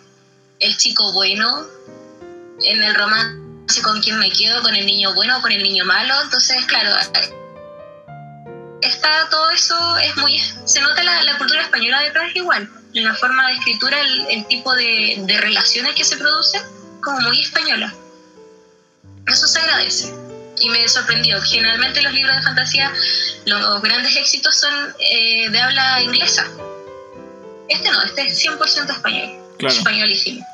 [0.61, 1.66] el chico bueno,
[2.63, 5.84] en el romance con quién me quedo, con el niño bueno o con el niño
[5.84, 6.13] malo.
[6.24, 6.95] Entonces, claro,
[8.82, 12.70] está todo eso, es muy, se nota la, cultura española detrás igual,
[13.01, 16.61] la forma de escritura, el, el tipo de, de relaciones que se producen,
[17.01, 17.93] como muy española.
[19.27, 20.13] Eso se agradece
[20.59, 21.41] y me sorprendió.
[21.41, 22.91] Generalmente los libros de fantasía,
[23.45, 26.45] los grandes éxitos son eh, de habla inglesa.
[27.67, 29.29] Este no, este es 100% español.
[29.57, 29.75] Claro.
[29.75, 30.45] Españolísimo.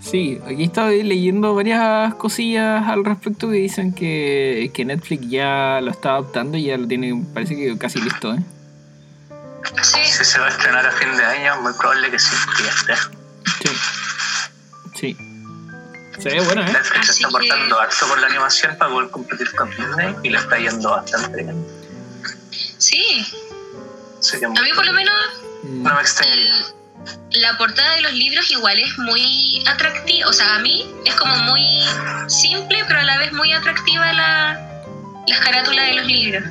[0.00, 5.90] Sí, aquí estaba leyendo varias cosillas al respecto que dicen que, que Netflix ya lo
[5.90, 8.38] está adaptando y ya lo tiene, parece que casi listo, ¿eh?
[9.82, 12.36] Sí, Si se va a estrenar a fin de año, es muy probable que sí,
[12.56, 12.96] que esté.
[13.62, 13.76] Sí.
[14.94, 15.16] Sí.
[16.22, 16.72] Se ve bueno, ¿eh?
[16.72, 20.30] Netflix Así está que- aportando harto por la animación para poder competir con Disney y
[20.30, 21.66] le está yendo bastante bien.
[22.78, 23.26] sí.
[24.20, 25.14] Así que A mí por lo menos
[25.64, 26.54] no me extrañaría.
[27.32, 30.28] la portada de los libros igual es muy atractiva.
[30.28, 31.84] O sea, a mí es como muy
[32.28, 34.82] simple, pero a la vez muy atractiva la,
[35.26, 36.44] las carátulas de los libros.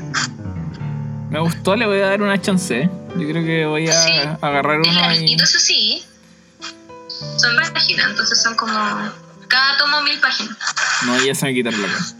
[1.33, 2.81] Me gustó, le voy a dar una chance.
[2.81, 2.89] ¿eh?
[3.17, 4.11] Yo creo que voy a Sí.
[4.39, 5.33] agarrar uno y...
[5.33, 6.03] eso sí.
[7.37, 8.71] Son páginas, entonces son como.
[9.47, 10.55] Cada tomo mil páginas.
[11.07, 12.15] No, ya se me quitaron la cosa.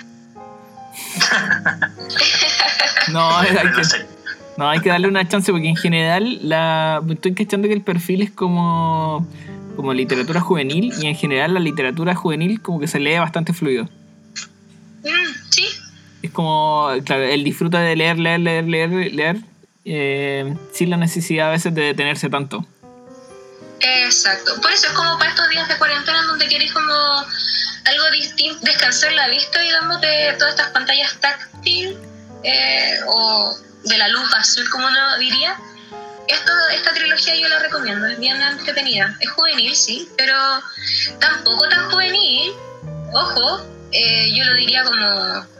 [3.11, 3.81] No, hay que,
[4.57, 8.23] no, hay que darle una chance porque en general la, estoy cachando que el perfil
[8.23, 9.27] es como,
[9.75, 13.87] como literatura juvenil y en general la literatura juvenil como que se lee bastante fluido.
[16.23, 19.37] Es como, claro, él disfruta de leer, leer, leer, leer, leer,
[19.83, 22.65] eh, sin la necesidad a veces de detenerse tanto.
[23.81, 24.59] exacto.
[24.61, 28.59] Por eso es como para estos días de cuarentena en donde queréis como algo distinto,
[28.61, 31.97] descansar la vista, digamos, de todas estas pantallas táctil
[32.43, 35.57] eh, o de la lupa azul, como uno diría,
[36.29, 39.13] esto, esta trilogía yo la recomiendo, es bien entretenida.
[39.19, 40.35] Es juvenil, sí, pero
[41.19, 42.53] tampoco tan juvenil.
[43.13, 45.52] Ojo, eh, yo lo diría como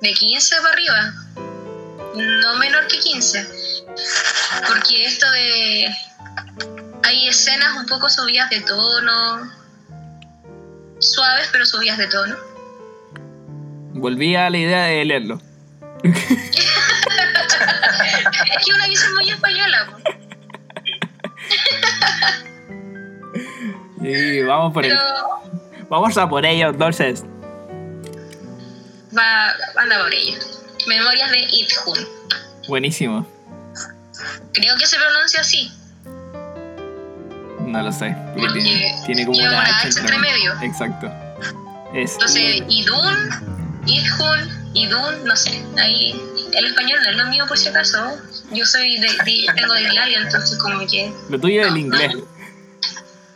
[0.00, 1.12] de 15 para arriba,
[2.14, 3.48] no menor que 15.
[4.66, 5.88] Porque esto de...
[7.02, 9.50] Hay escenas un poco subidas de tono,
[10.98, 12.36] suaves pero subidas de tono.
[13.94, 15.40] Volví a la idea de leerlo.
[18.50, 19.98] Es que una visión muy española.
[24.02, 25.86] Y vamos por Pero ello.
[25.88, 27.24] Vamos a por ello, entonces.
[29.16, 30.38] Va, anda por ello.
[30.86, 32.08] Memorias de Ithun.
[32.68, 33.26] Buenísimo.
[34.52, 35.72] Creo que se pronuncia así.
[37.60, 38.16] No lo sé.
[38.36, 40.54] porque Tiene, tiene como una H H entre medio.
[40.62, 41.10] Exacto.
[41.94, 45.62] Es Entonces, Idun, Idhun, Idun, no sé.
[45.78, 46.12] Ahí,
[46.52, 48.16] el español no es lo mío por si acaso.
[48.52, 51.12] Yo soy de, de- tengo de Glalia, entonces como que...
[51.28, 52.12] lo tuyo es el inglés.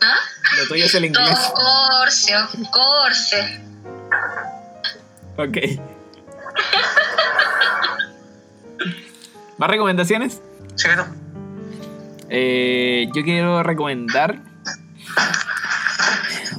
[0.01, 0.15] ¿Ah?
[0.57, 1.29] Lo tuyo es el inglés.
[1.53, 2.33] Corse,
[2.71, 3.61] corse.
[5.37, 5.57] Ok.
[9.57, 10.41] ¿Más recomendaciones?
[10.75, 11.05] Chiquito.
[12.29, 14.41] Eh, yo quiero recomendar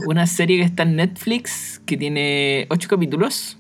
[0.07, 3.57] una serie que está en Netflix que tiene 8 capítulos.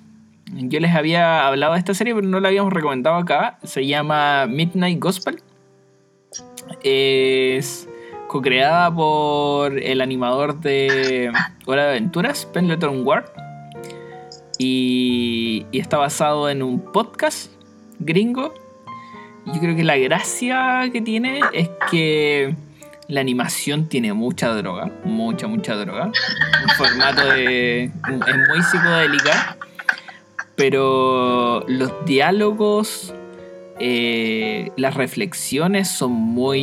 [0.52, 3.58] Yo les había hablado de esta serie, pero no la habíamos recomendado acá.
[3.64, 5.42] Se llama Midnight Gospel.
[6.82, 7.88] Es
[8.28, 11.32] co-creada por el animador de
[11.66, 13.24] Hora de Aventuras, Pendleton Ward.
[14.58, 17.50] Y, y está basado en un podcast
[17.98, 18.54] gringo
[19.46, 22.54] yo creo que la gracia que tiene es que
[23.06, 26.06] la animación tiene mucha droga, mucha, mucha droga.
[26.06, 27.84] Un formato de.
[27.84, 29.56] es muy psicodélica,
[30.56, 33.14] pero los diálogos,
[33.78, 36.62] eh, las reflexiones son muy,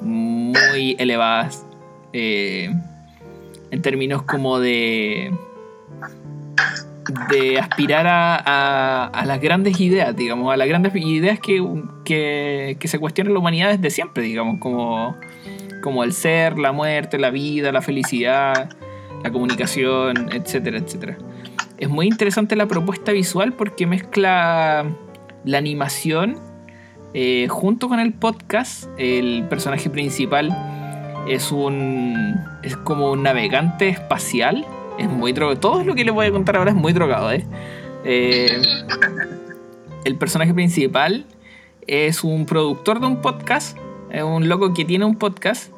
[0.00, 1.64] muy elevadas.
[2.12, 2.74] eh,
[3.70, 5.32] en términos como de
[7.30, 11.62] de aspirar a, a- a las grandes ideas, digamos, a las grandes ideas que,
[12.04, 15.16] que, que se cuestionan la humanidad desde siempre, digamos, como,
[15.82, 18.70] como el ser, la muerte, la vida, la felicidad,
[19.22, 21.16] la comunicación, etcétera, etcétera.
[21.78, 24.86] Es muy interesante la propuesta visual porque mezcla
[25.44, 26.38] la animación
[27.12, 28.84] eh, junto con el podcast.
[28.96, 30.56] El personaje principal
[31.28, 32.34] es un.
[32.62, 34.64] es como un navegante espacial.
[34.98, 35.58] Es muy drogado.
[35.58, 37.44] Todo lo que les voy a contar ahora es muy drogado, ¿eh?
[38.04, 38.62] Eh,
[40.04, 41.26] el personaje principal
[41.86, 43.76] es un productor de un podcast.
[44.10, 45.72] Es un loco que tiene un podcast.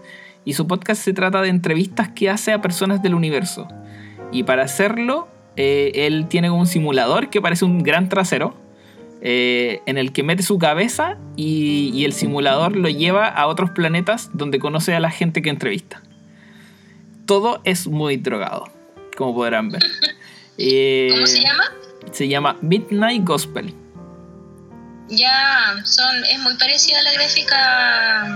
[0.45, 3.67] Y su podcast se trata de entrevistas que hace a personas del universo.
[4.33, 8.55] Y para hacerlo, eh, él tiene un simulador que parece un gran trasero.
[9.23, 13.71] eh, en el que mete su cabeza y, y el simulador lo lleva a otros
[13.71, 16.03] planetas donde conoce a la gente que entrevista.
[17.25, 18.69] Todo es muy drogado,
[19.17, 19.83] como podrán ver.
[20.59, 21.65] Eh, ¿Cómo se llama?
[22.13, 23.75] Se llama Midnight Gospel.
[25.11, 28.27] Ya, son, es muy parecida a la gráfica.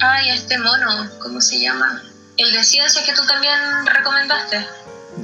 [0.00, 2.02] Ay, a este mono, ¿cómo se llama?
[2.38, 3.52] El de ciencia que tú también
[3.84, 4.64] recomendaste.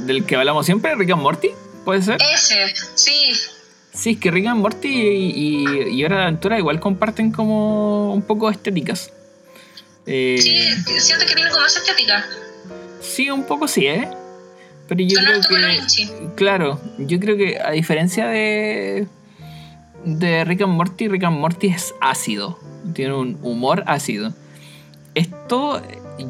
[0.05, 1.49] Del que hablamos siempre, Rick and Morty,
[1.87, 2.19] ¿puede ser?
[2.35, 3.33] Ese, sí.
[3.95, 8.13] Sí, es que Rick and Morty y, y, y Hora de Aventura igual comparten como
[8.13, 9.11] un poco estéticas.
[10.05, 12.23] Eh, Sí, siento que tiene como esa estética.
[13.03, 14.09] Sí, un poco sí, ¿eh?
[14.89, 16.35] Pero yo Son creo que...
[16.35, 19.07] Claro, yo creo que a diferencia de,
[20.05, 22.59] de Rick and Morty, Rick and Morty es ácido.
[22.95, 24.33] Tiene un humor ácido.
[25.15, 25.83] Esto,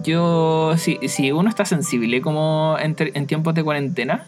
[0.05, 4.27] yo, si, si uno está sensible como en, en tiempos de cuarentena,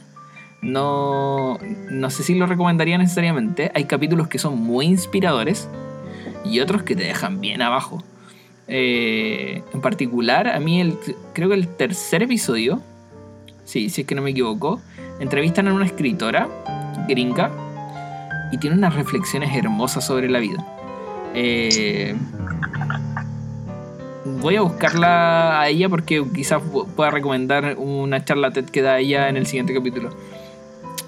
[0.63, 1.59] no,
[1.91, 3.71] no sé si lo recomendaría necesariamente.
[3.75, 5.69] Hay capítulos que son muy inspiradores
[6.45, 8.03] y otros que te dejan bien abajo.
[8.67, 10.97] Eh, en particular, a mí el,
[11.33, 12.81] creo que el tercer episodio,
[13.65, 14.81] sí, si es que no me equivoco,
[15.21, 16.49] entrevistan a una escritora
[17.09, 17.51] gringa
[18.53, 20.65] y tiene unas reflexiones hermosas sobre la vida.
[21.35, 22.15] Eh,
[24.41, 28.99] voy a buscarla a ella porque quizás pu- pueda recomendar una charla TED que da
[28.99, 30.11] ella en el siguiente capítulo.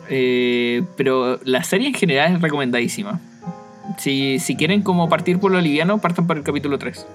[0.09, 3.21] Eh, pero la serie en general es recomendadísima.
[3.99, 7.07] Si, si quieren como partir por lo liviano, partan por el capítulo 3.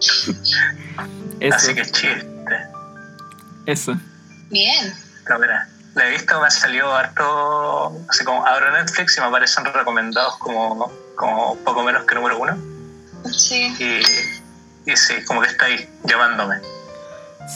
[0.00, 2.24] Así eso, que chiste.
[3.66, 3.96] eso.
[4.50, 4.94] Bien.
[5.28, 8.04] No, mira, la he visto, me ha salido harto.
[8.08, 12.56] Así como abro Netflix y me aparecen recomendados como, como poco menos que número uno.
[13.32, 13.74] Sí.
[13.78, 16.56] Y, y sí, como que está ahí llamándome.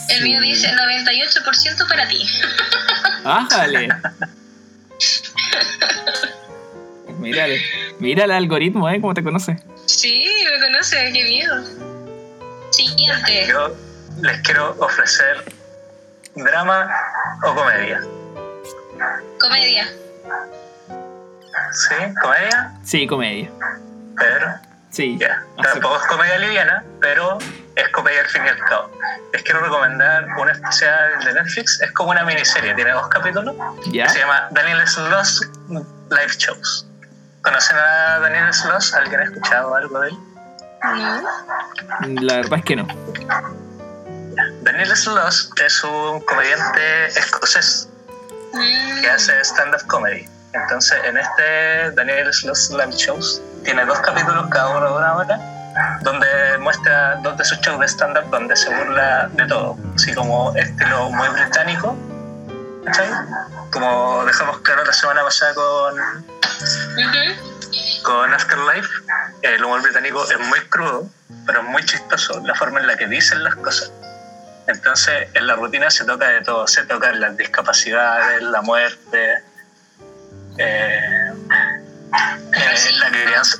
[0.09, 2.27] El mío dice 98% para ti.
[3.23, 3.89] Ájale.
[7.19, 7.61] Mírale.
[7.99, 8.99] Mira el algoritmo, ¿eh?
[9.01, 9.57] ¿Cómo te conoce?
[9.85, 11.63] Sí, me conoce, qué miedo.
[12.71, 13.47] Siguiente.
[13.47, 13.75] Yo
[14.21, 15.43] les quiero ofrecer
[16.35, 16.89] drama
[17.43, 18.01] o comedia.
[19.39, 19.87] Comedia.
[21.71, 21.95] ¿Sí?
[22.21, 22.73] ¿Comedia?
[22.83, 23.49] Sí, comedia.
[24.17, 24.47] Pedro.
[24.91, 25.17] Sí.
[25.19, 25.45] Ya.
[25.61, 27.37] Tampoco es comedia liviana, pero
[27.75, 28.89] es comedia al fin y al cabo.
[29.33, 31.81] Les quiero recomendar un especial de Netflix.
[31.81, 33.55] Es como una miniserie, tiene dos capítulos.
[33.83, 36.87] Se llama Daniel Sloss Live Shows.
[37.41, 38.93] ¿Conocen a Daniel Sloss?
[38.93, 40.17] ¿Alguien ha escuchado algo de él?
[40.83, 42.21] No.
[42.21, 42.87] La verdad es que no.
[44.61, 47.89] Daniel Sloss es un comediante escocés
[49.01, 50.27] que hace stand-up comedy.
[50.53, 55.39] Entonces, en este Daniel Sloss Live Shows tiene dos capítulos, cada uno de una hora,
[56.01, 60.55] donde muestra dos de sus shows de stand-up donde se burla de todo, así como
[60.55, 61.97] estilo muy británico,
[62.85, 63.09] ¿cachai?
[63.71, 68.03] Como dejamos claro la semana pasada con, Ujú.
[68.03, 68.89] con Afterlife,
[69.41, 71.09] el humor británico es muy crudo,
[71.45, 73.91] pero es muy chistoso la forma en la que dicen las cosas.
[74.67, 79.43] Entonces, en la rutina se toca de todo, se tocan las discapacidades, la muerte,
[80.57, 81.31] eh,
[82.53, 83.57] eh, la, crianza,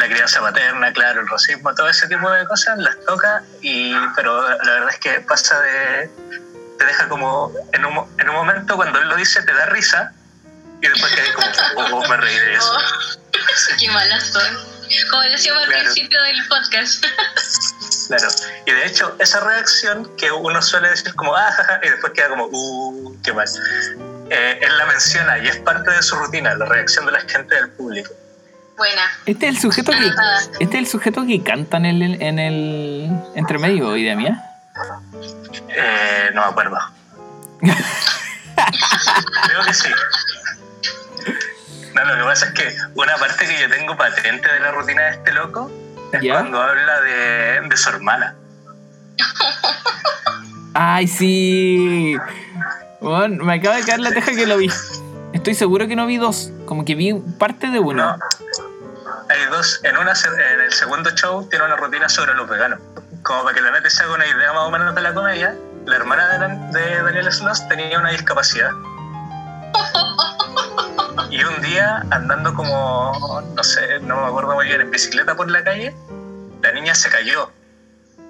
[0.00, 4.48] la crianza paterna, claro, el racismo, todo ese tipo de cosas las toca, y, pero
[4.48, 6.10] la verdad es que pasa de...
[6.78, 10.12] te deja como, en un, en un momento cuando él lo dice te da risa,
[10.82, 11.30] y después quedas
[11.74, 12.72] como, oh, me reí de eso.
[12.72, 14.80] Oh, qué malas son.
[15.10, 17.04] Como decíamos al principio del podcast.
[18.08, 18.26] Claro.
[18.66, 22.28] Y de hecho, esa reacción que uno suele decir como, ah, jaja, y después queda
[22.30, 23.46] como, uh, qué mal.
[24.30, 27.54] Eh, él la menciona y es parte de su rutina, la reacción de la gente
[27.54, 28.12] del público.
[28.80, 29.02] Buena.
[29.26, 30.10] Este es el sujeto que.
[30.58, 34.42] Este es el sujeto que canta en el, en el entremedio, idea mía.
[35.68, 36.78] Eh, no me acuerdo.
[37.60, 37.74] Creo
[39.66, 39.90] que sí.
[41.94, 45.02] No, lo que pasa es que una parte que yo tengo patente de la rutina
[45.02, 45.70] de este loco
[46.14, 46.38] es ¿Ya?
[46.38, 48.34] cuando habla de, de su hermana.
[50.72, 52.16] Ay, sí.
[53.02, 54.70] Bueno, me acaba de caer la teja que lo vi.
[55.34, 56.50] Estoy seguro que no vi dos.
[56.64, 58.16] Como que vi parte de uno.
[58.16, 58.18] No.
[59.50, 59.80] Dos.
[59.82, 62.78] En, una, en el segundo show tiene una rutina sobre los veganos.
[63.22, 65.56] Como para que la neta se haga una idea más o menos de la comedia,
[65.86, 66.28] la hermana
[66.72, 68.70] de, de Daniel Sloss tenía una discapacidad.
[71.30, 75.50] Y un día, andando como, no sé, no me acuerdo muy bien, en bicicleta por
[75.50, 75.94] la calle,
[76.62, 77.50] la niña se cayó.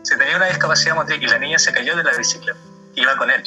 [0.03, 2.59] Se tenía una discapacidad motriz y la niña se cayó de la bicicleta.
[2.95, 3.43] Iba con él.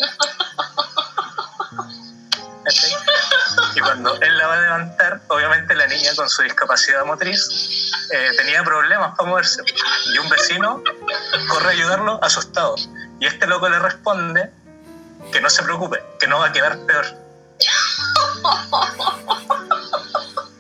[2.64, 2.92] ¿Cachai?
[3.76, 8.32] Y cuando él la va a levantar, obviamente la niña con su discapacidad motriz eh,
[8.38, 9.64] tenía problemas para moverse.
[10.14, 10.84] Y un vecino
[11.50, 12.76] corre a ayudarlo asustado.
[13.20, 14.52] Y este loco le responde
[15.32, 17.06] que no se preocupe, que no va a quedar peor.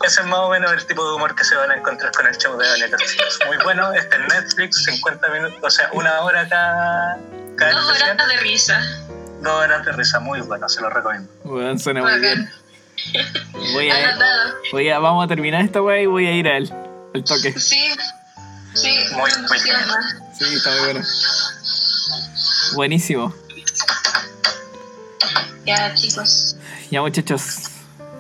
[0.04, 2.28] Ese es más o menos el tipo de humor que se van a encontrar con
[2.28, 3.40] el show de Daniel Castillos.
[3.48, 7.18] Muy bueno, está en Netflix, 50 minutos, o sea, una hora cada,
[7.56, 8.12] cada Dos especial.
[8.16, 8.82] horas de risa.
[9.42, 11.32] Dos horas de risa, muy bueno, se lo recomiendo.
[11.46, 12.52] Weón, suena muy bien.
[13.74, 14.56] Voy a, Anotado.
[14.72, 16.72] voy a, vamos a terminar esta weá y voy a ir al,
[17.14, 17.58] al toque.
[17.60, 17.92] Sí.
[18.74, 20.32] Sí, Muy, muy emociona.
[20.38, 21.02] Sí, está muy bueno.
[22.76, 23.34] Buenísimo.
[25.66, 26.56] Ya, chicos.
[26.90, 27.70] Ya, muchachos.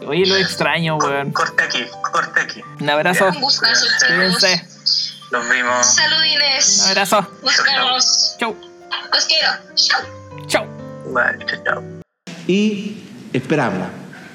[0.06, 1.32] Oye, lo extraño, weón.
[1.32, 2.62] Corte aquí, corte aquí.
[2.80, 3.30] Un abrazo.
[3.30, 3.88] Un gustazo.
[4.08, 4.68] Cuídense.
[5.32, 5.88] Los vimos.
[5.88, 6.82] Saludines.
[6.84, 7.28] Un abrazo.
[7.42, 8.36] Nos vemos.
[8.40, 8.56] Chau.
[9.14, 9.50] Los quiero.
[10.48, 10.66] Chau.
[11.14, 11.84] Bye, chao, chao.
[12.48, 12.98] Y
[13.34, 13.88] esperamos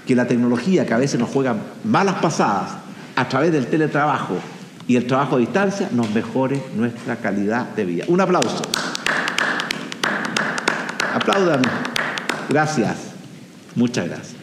[0.08, 1.54] que la tecnología que a veces nos juega
[1.84, 2.70] malas pasadas
[3.14, 4.38] a través del teletrabajo
[4.86, 8.04] y el trabajo a distancia nos mejore nuestra calidad de vida.
[8.08, 8.62] Un aplauso.
[11.14, 11.68] Apláudame.
[12.48, 12.96] Gracias.
[13.74, 14.37] Muchas gracias.